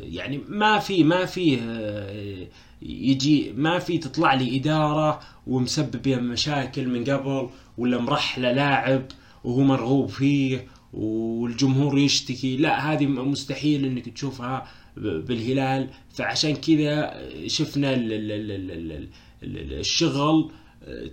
يعني 0.04 0.42
ما 0.50 0.80
في 0.80 1.04
ما 1.04 1.26
في 1.26 1.60
آه، 1.62 2.48
يجي 2.82 3.54
ما 3.56 3.80
في 3.80 3.98
تطلع 3.98 4.34
لي 4.34 4.58
اداره 4.58 5.20
ومسبب 5.48 6.02
بها 6.02 6.18
مشاكل 6.18 6.88
من 6.88 7.04
قبل 7.04 7.50
ولا 7.78 7.98
مرحله 8.02 8.52
لاعب 8.52 9.06
وهو 9.44 9.62
مرغوب 9.62 10.10
فيه 10.10 10.68
والجمهور 10.94 11.98
يشتكي 12.00 12.58
لا 12.58 12.94
هذه 12.94 13.06
مستحيل 13.06 13.86
انك 13.86 14.10
تشوفها 14.10 14.68
بالهلال 14.98 15.90
فعشان 16.14 16.56
كذا 16.56 17.14
شفنا 17.48 17.94
ال- 17.94 18.14
ال- 18.14 18.32
ال- 18.32 18.52
ال- 18.52 18.72
ال- 18.72 18.92
ال- 18.92 19.08
الشغل 19.44 20.52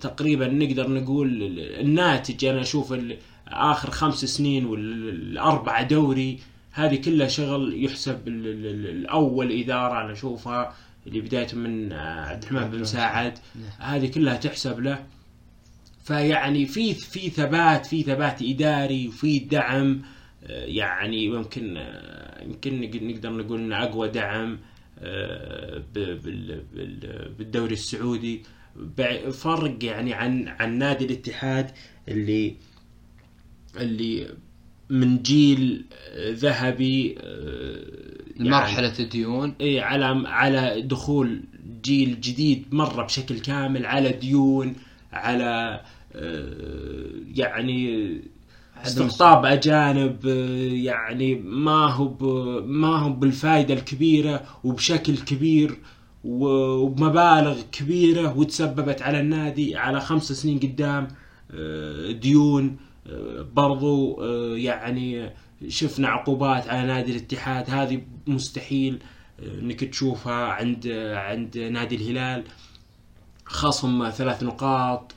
تقريبا 0.00 0.46
نقدر 0.46 0.90
نقول 0.90 1.42
الناتج 1.80 2.44
أنا 2.44 2.60
أشوف 2.60 2.94
آخر 3.48 3.90
خمس 3.90 4.24
سنين 4.24 4.64
والاربعه 4.66 5.82
دوري 5.82 6.38
هذه 6.72 6.96
كلها 6.96 7.28
شغل 7.28 7.84
يحسب 7.84 8.28
ال- 8.28 8.46
ال- 8.46 8.66
ال- 8.66 8.86
الأول 8.86 9.52
إدارة 9.52 10.00
أنا 10.04 10.12
أشوفها 10.12 10.74
اللي 11.06 11.20
بدايه 11.20 11.54
من 11.54 11.92
عبد 11.92 12.42
الرحمن 12.44 12.70
بن 12.70 12.80
مساعد 12.80 13.38
هذه 13.78 14.06
كلها 14.10 14.36
تحسب 14.36 14.80
له. 14.80 15.04
فيعني 16.04 16.66
في 16.66 16.94
في 16.94 17.30
ثبات 17.30 17.86
في 17.86 18.02
ثبات 18.02 18.42
إداري 18.42 19.08
وفي 19.08 19.38
دعم 19.38 20.02
آه، 20.44 20.64
يعني 20.64 21.24
يمكن 21.24 21.76
آه، 21.76 22.44
يمكن 22.44 22.80
نق- 22.80 23.02
نقدر 23.02 23.30
نقول 23.32 23.60
إنه 23.60 23.82
أقوى 23.82 24.08
دعم. 24.08 24.58
آه، 25.02 25.82
بالدوري 27.38 27.72
السعودي. 27.72 28.42
فرق 29.32 29.84
يعني 29.84 30.14
عن 30.14 30.48
عن 30.48 30.78
نادي 30.78 31.04
الاتحاد 31.04 31.70
اللي 32.08 32.56
اللي 33.76 34.28
من 34.90 35.22
جيل 35.22 35.84
ذهبي 36.16 37.14
آه، 37.18 38.00
يعني 38.36 38.50
مرحلة 38.50 38.92
الديون 38.98 39.54
إي 39.60 39.80
على 39.80 40.28
على 40.28 40.82
دخول 40.82 41.42
جيل 41.84 42.20
جديد 42.20 42.64
مرة 42.72 43.02
بشكل 43.02 43.38
كامل 43.38 43.86
على 43.86 44.12
ديون 44.12 44.74
على 45.12 45.80
آه، 46.14 47.10
يعني 47.34 48.10
استقطاب 48.86 49.44
أجانب 49.44 50.26
آه، 50.26 50.72
يعني 50.72 51.34
ما 51.34 51.86
هو 51.86 52.14
ما 52.66 52.98
هو 52.98 53.12
بالفائده 53.12 53.74
الكبيرة 53.74 54.42
وبشكل 54.64 55.18
كبير 55.18 55.78
وبمبالغ 56.24 57.60
كبيرة 57.72 58.38
وتسببت 58.38 59.02
على 59.02 59.20
النادي 59.20 59.76
على 59.76 60.00
خمس 60.00 60.32
سنين 60.32 60.58
قدام 60.58 61.08
آه، 61.50 62.12
ديون 62.12 62.76
آه، 63.06 63.46
برضو 63.54 64.22
يعني 64.54 65.30
شفنا 65.68 66.08
عقوبات 66.08 66.68
على 66.68 66.86
نادي 66.86 67.10
الاتحاد. 67.12 67.70
هذه 67.70 68.02
مستحيل 68.26 68.98
إنك 69.42 69.84
تشوفها 69.84 70.46
عند 70.46 70.86
عند 71.14 71.58
نادي 71.58 71.96
الهلال. 71.96 72.44
خصم 73.44 74.10
ثلاث 74.10 74.42
نقاط 74.42 75.12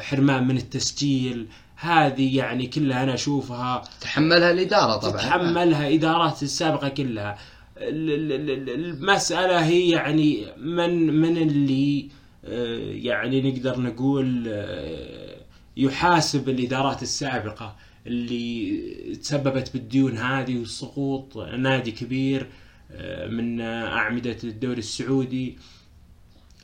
حرمان 0.00 0.48
من 0.48 0.56
التسجيل. 0.56 1.46
هذه 1.84 2.36
يعني 2.36 2.66
كلها 2.66 3.02
أنا 3.02 3.14
أشوفها. 3.14 3.82
تحملها 4.00 4.50
الإدارة 4.50 4.96
طبعا. 4.96 5.12
تتحملها 5.12 5.94
إدارات 5.94 6.42
السابقة 6.42 6.88
كلها. 6.88 7.38
ال- 7.78 8.32
ال- 8.32 8.50
ال- 8.50 8.70
المسألة 8.84 9.64
هي 9.66 9.90
يعني 9.90 10.46
من 10.56 11.20
من 11.20 11.36
اللي 11.36 12.08
آه، 12.44 12.78
يعني 12.92 13.50
نقدر 13.52 13.80
نقول 13.80 14.44
آه، 14.48 15.36
يحاسب 15.76 16.48
الإدارات 16.48 17.02
السابقة 17.02 17.76
اللي 18.06 18.80
تسببت 19.22 19.70
بالديون 19.72 20.16
هذه 20.18 20.56
وسقوط 20.56 21.36
نادي 21.38 21.90
كبير 21.90 22.46
آه، 22.92 23.26
من 23.28 23.60
أعمدة 23.60 24.36
الدوري 24.44 24.78
السعودي. 24.78 25.58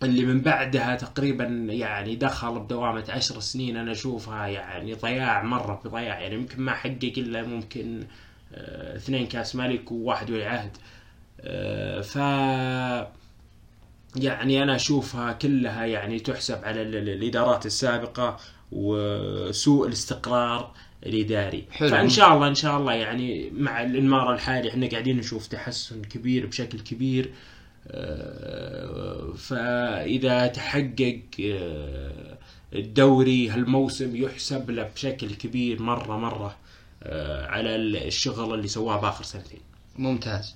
اللي 0.03 0.25
من 0.25 0.41
بعدها 0.41 0.97
تقريبا 0.97 1.45
يعني 1.71 2.17
دخل 2.17 2.59
بدوامة 2.61 3.05
عشر 3.09 3.41
سنين 3.41 3.77
أنا 3.77 3.93
أشوفها 3.93 4.47
يعني 4.47 4.95
ضياع 4.95 5.43
مرة 5.43 5.81
في 5.83 5.89
ضياع 5.89 6.21
يعني 6.21 6.35
يمكن 6.35 6.63
ما 6.63 6.73
حقق 6.73 7.13
إلا 7.17 7.43
ممكن 7.43 8.03
آه، 8.55 8.97
اثنين 8.97 9.27
كاس 9.27 9.57
ملك 9.57 9.93
وواحد 9.93 10.31
ولي 10.31 10.45
عهد 10.47 10.77
آه، 11.41 12.01
ف 12.01 12.17
يعني 14.17 14.63
أنا 14.63 14.77
أشوفها 14.77 15.33
كلها 15.33 15.85
يعني 15.87 16.19
تحسب 16.21 16.65
على 16.65 16.83
ال- 16.83 16.97
ال- 16.97 17.09
الإدارات 17.09 17.67
السابقة 17.67 18.37
وسوء 18.73 19.87
الاستقرار 19.87 20.73
الإداري. 21.07 21.65
حلو. 21.71 21.89
فإن 21.89 22.09
شاء 22.09 22.35
الله 22.35 22.49
إن 22.49 22.55
شاء 22.55 22.77
الله 22.77 22.93
يعني 22.93 23.51
مع 23.55 23.83
الإنمار 23.83 24.35
الحالي 24.35 24.69
إحنا 24.71 24.89
قاعدين 24.89 25.17
نشوف 25.17 25.47
تحسن 25.47 26.03
كبير 26.03 26.47
بشكل 26.47 26.81
كبير. 26.81 27.31
آه، 27.89 29.33
فإذا 29.33 30.47
تحقق 30.47 31.23
آه، 31.41 32.39
الدوري 32.73 33.49
هالموسم 33.49 34.17
يحسب 34.17 34.71
له 34.71 34.83
بشكل 34.83 35.35
كبير 35.35 35.83
مرة 35.83 36.17
مرة 36.17 36.57
آه، 37.03 37.47
على 37.47 37.77
الشغل 37.77 38.55
اللي 38.55 38.69
سواه 38.69 39.01
بآخر 39.01 39.25
سنتين. 39.25 39.61
ممتاز. 39.99 40.55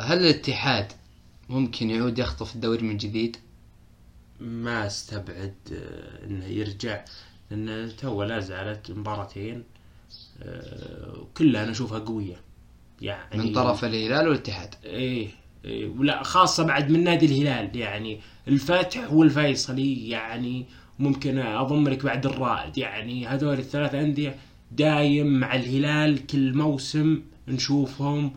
هل 0.00 0.18
الاتحاد 0.18 0.92
ممكن 1.48 1.90
يعود 1.90 2.18
يخطف 2.18 2.54
الدوري 2.54 2.82
من 2.82 2.96
جديد؟ 2.96 3.36
ما 4.40 4.86
استبعد 4.86 5.54
إنه 6.24 6.44
يرجع 6.44 7.04
لأن 7.50 7.92
تو 7.96 8.22
لا 8.22 8.40
زالت 8.40 8.90
مباراتين 8.90 9.64
وكلها 11.18 11.62
أنا 11.62 11.70
اشوفها 11.70 11.98
قوية. 11.98 12.40
يعني 13.02 13.42
من 13.42 13.52
طرف 13.52 13.84
الهلال 13.84 14.28
والاتحاد. 14.28 14.74
إيه 14.84 15.28
إيه، 15.64 15.88
ولا 15.88 16.22
خاصة 16.22 16.62
بعد 16.64 16.90
من 16.90 17.04
نادي 17.04 17.26
الهلال 17.26 17.76
يعني 17.76 18.20
الفتح 18.48 19.12
والفيصلي 19.12 20.08
يعني 20.08 20.66
ممكن 20.98 21.38
أضم 21.38 21.88
لك 21.88 22.04
بعد 22.04 22.26
الرائد 22.26 22.78
يعني 22.78 23.26
هذول 23.26 23.58
الثلاث 23.58 23.94
أندية 23.94 24.36
دايم 24.72 25.26
مع 25.26 25.54
الهلال 25.54 26.26
كل 26.26 26.54
موسم 26.54 27.22
نشوفهم 27.48 28.32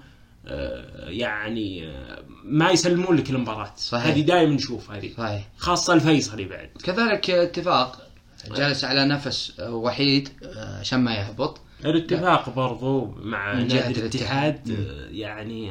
آه، 0.47 1.09
يعني 1.09 1.87
آه، 1.87 2.23
ما 2.43 2.71
يسلمون 2.71 3.15
لك 3.17 3.29
المباراة. 3.29 3.73
صحيح. 3.77 4.05
هذه 4.05 4.21
دائما 4.21 4.53
نشوف 4.55 4.91
هذه. 4.91 5.11
صحيح. 5.17 5.47
خاصة 5.57 5.93
الفيصلي 5.93 6.45
بعد. 6.45 6.69
كذلك 6.83 7.29
اتفاق 7.29 8.07
جالس 8.55 8.83
على 8.83 9.05
نفس 9.05 9.59
وحيد 9.59 10.29
آه، 10.43 10.79
عشان 10.79 10.99
ما 10.99 11.15
يهبط. 11.15 11.61
الاتفاق 11.85 12.49
برضو 12.55 13.05
مع 13.23 13.53
نادي 13.53 13.99
الاتحاد. 13.99 14.71
آه، 14.71 15.09
يعني 15.11 15.69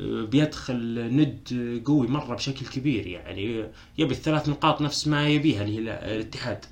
آه، 0.00 0.24
بيدخل 0.24 1.08
ند 1.12 1.82
قوي 1.86 2.06
مرة 2.06 2.34
بشكل 2.34 2.66
كبير 2.66 3.06
يعني 3.06 3.68
يبي 3.98 4.14
الثلاث 4.14 4.48
نقاط 4.48 4.80
نفس 4.82 5.08
ما 5.08 5.28
يبيها 5.28 5.62
الهلال- 5.64 5.88
الاتحاد. 5.88 6.64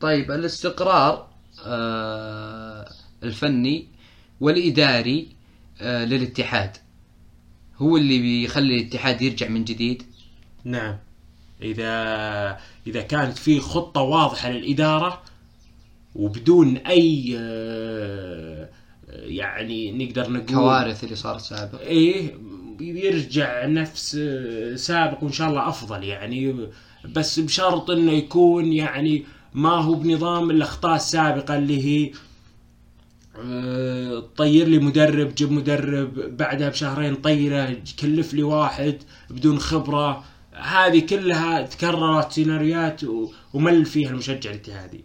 طيب 0.00 0.30
الاستقرار 0.30 1.28
آه، 1.66 2.88
الفني 3.22 3.86
والإداري 4.40 5.28
آه، 5.80 6.04
للاتحاد. 6.04 6.76
هو 7.78 7.96
اللي 7.96 8.18
بيخلي 8.18 8.80
الاتحاد 8.80 9.22
يرجع 9.22 9.48
من 9.48 9.64
جديد؟ 9.64 10.02
نعم. 10.64 10.96
إذا 11.62 11.92
إذا 12.86 13.02
كانت 13.02 13.38
في 13.38 13.60
خطة 13.60 14.00
واضحة 14.00 14.50
للإدارة 14.50 15.22
وبدون 16.14 16.76
أي 16.76 17.36
آه، 17.38 18.68
يعني 19.08 20.04
نقدر 20.04 20.30
نقول 20.30 20.46
كوارث 20.46 21.04
اللي 21.04 21.16
صارت 21.16 21.40
سابقا. 21.40 21.80
إيه 21.80 22.34
يرجع 22.80 23.66
نفس 23.66 24.18
سابق 24.74 25.24
وإن 25.24 25.32
شاء 25.32 25.48
الله 25.48 25.68
أفضل 25.68 26.04
يعني. 26.04 26.68
بس 27.04 27.40
بشرط 27.40 27.90
إنه 27.90 28.12
يكون 28.12 28.72
يعني 28.72 29.24
ما 29.54 29.70
هو 29.70 29.94
بنظام 29.94 30.50
الأخطاء 30.50 30.96
السابقة 30.96 31.56
اللي 31.56 31.84
هي 31.84 32.12
آه، 33.36 34.24
طير 34.36 34.68
لي 34.68 34.78
مدرب 34.78 35.34
جيب 35.34 35.52
مدرب 35.52 36.36
بعدها 36.36 36.68
بشهرين 36.68 37.14
طيره 37.14 37.76
كلف 38.00 38.34
لي 38.34 38.42
واحد 38.42 38.98
بدون 39.30 39.58
خبرة. 39.58 40.24
هذه 40.52 41.06
كلها 41.06 41.62
تكررت 41.62 42.32
سيناريوهات 42.32 43.00
ومل 43.54 43.84
فيها 43.84 44.10
المشجع 44.10 44.50
الاتحادي. 44.50 45.04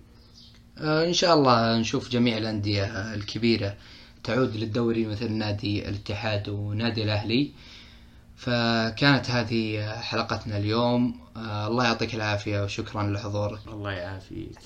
آه، 0.81 1.05
إن 1.05 1.13
شاء 1.13 1.33
الله 1.35 1.77
نشوف 1.77 2.09
جميع 2.09 2.37
الأندية 2.37 2.83
آه، 2.83 3.15
الكبيرة 3.15 3.75
تعود 4.23 4.55
للدوري 4.55 5.05
مثل 5.05 5.31
نادي 5.31 5.89
الاتحاد 5.89 6.49
ونادي 6.49 7.03
الأهلي. 7.03 7.51
فكانت 8.37 9.29
هذه 9.29 9.91
حلقتنا 10.01 10.57
اليوم. 10.57 11.19
آه، 11.37 11.67
الله 11.67 11.83
يعطيك 11.83 12.15
العافية 12.15 12.63
وشكرا 12.63 13.03
لحضورك. 13.03 13.59
الله 13.67 13.91
يعافيك. 13.91 14.57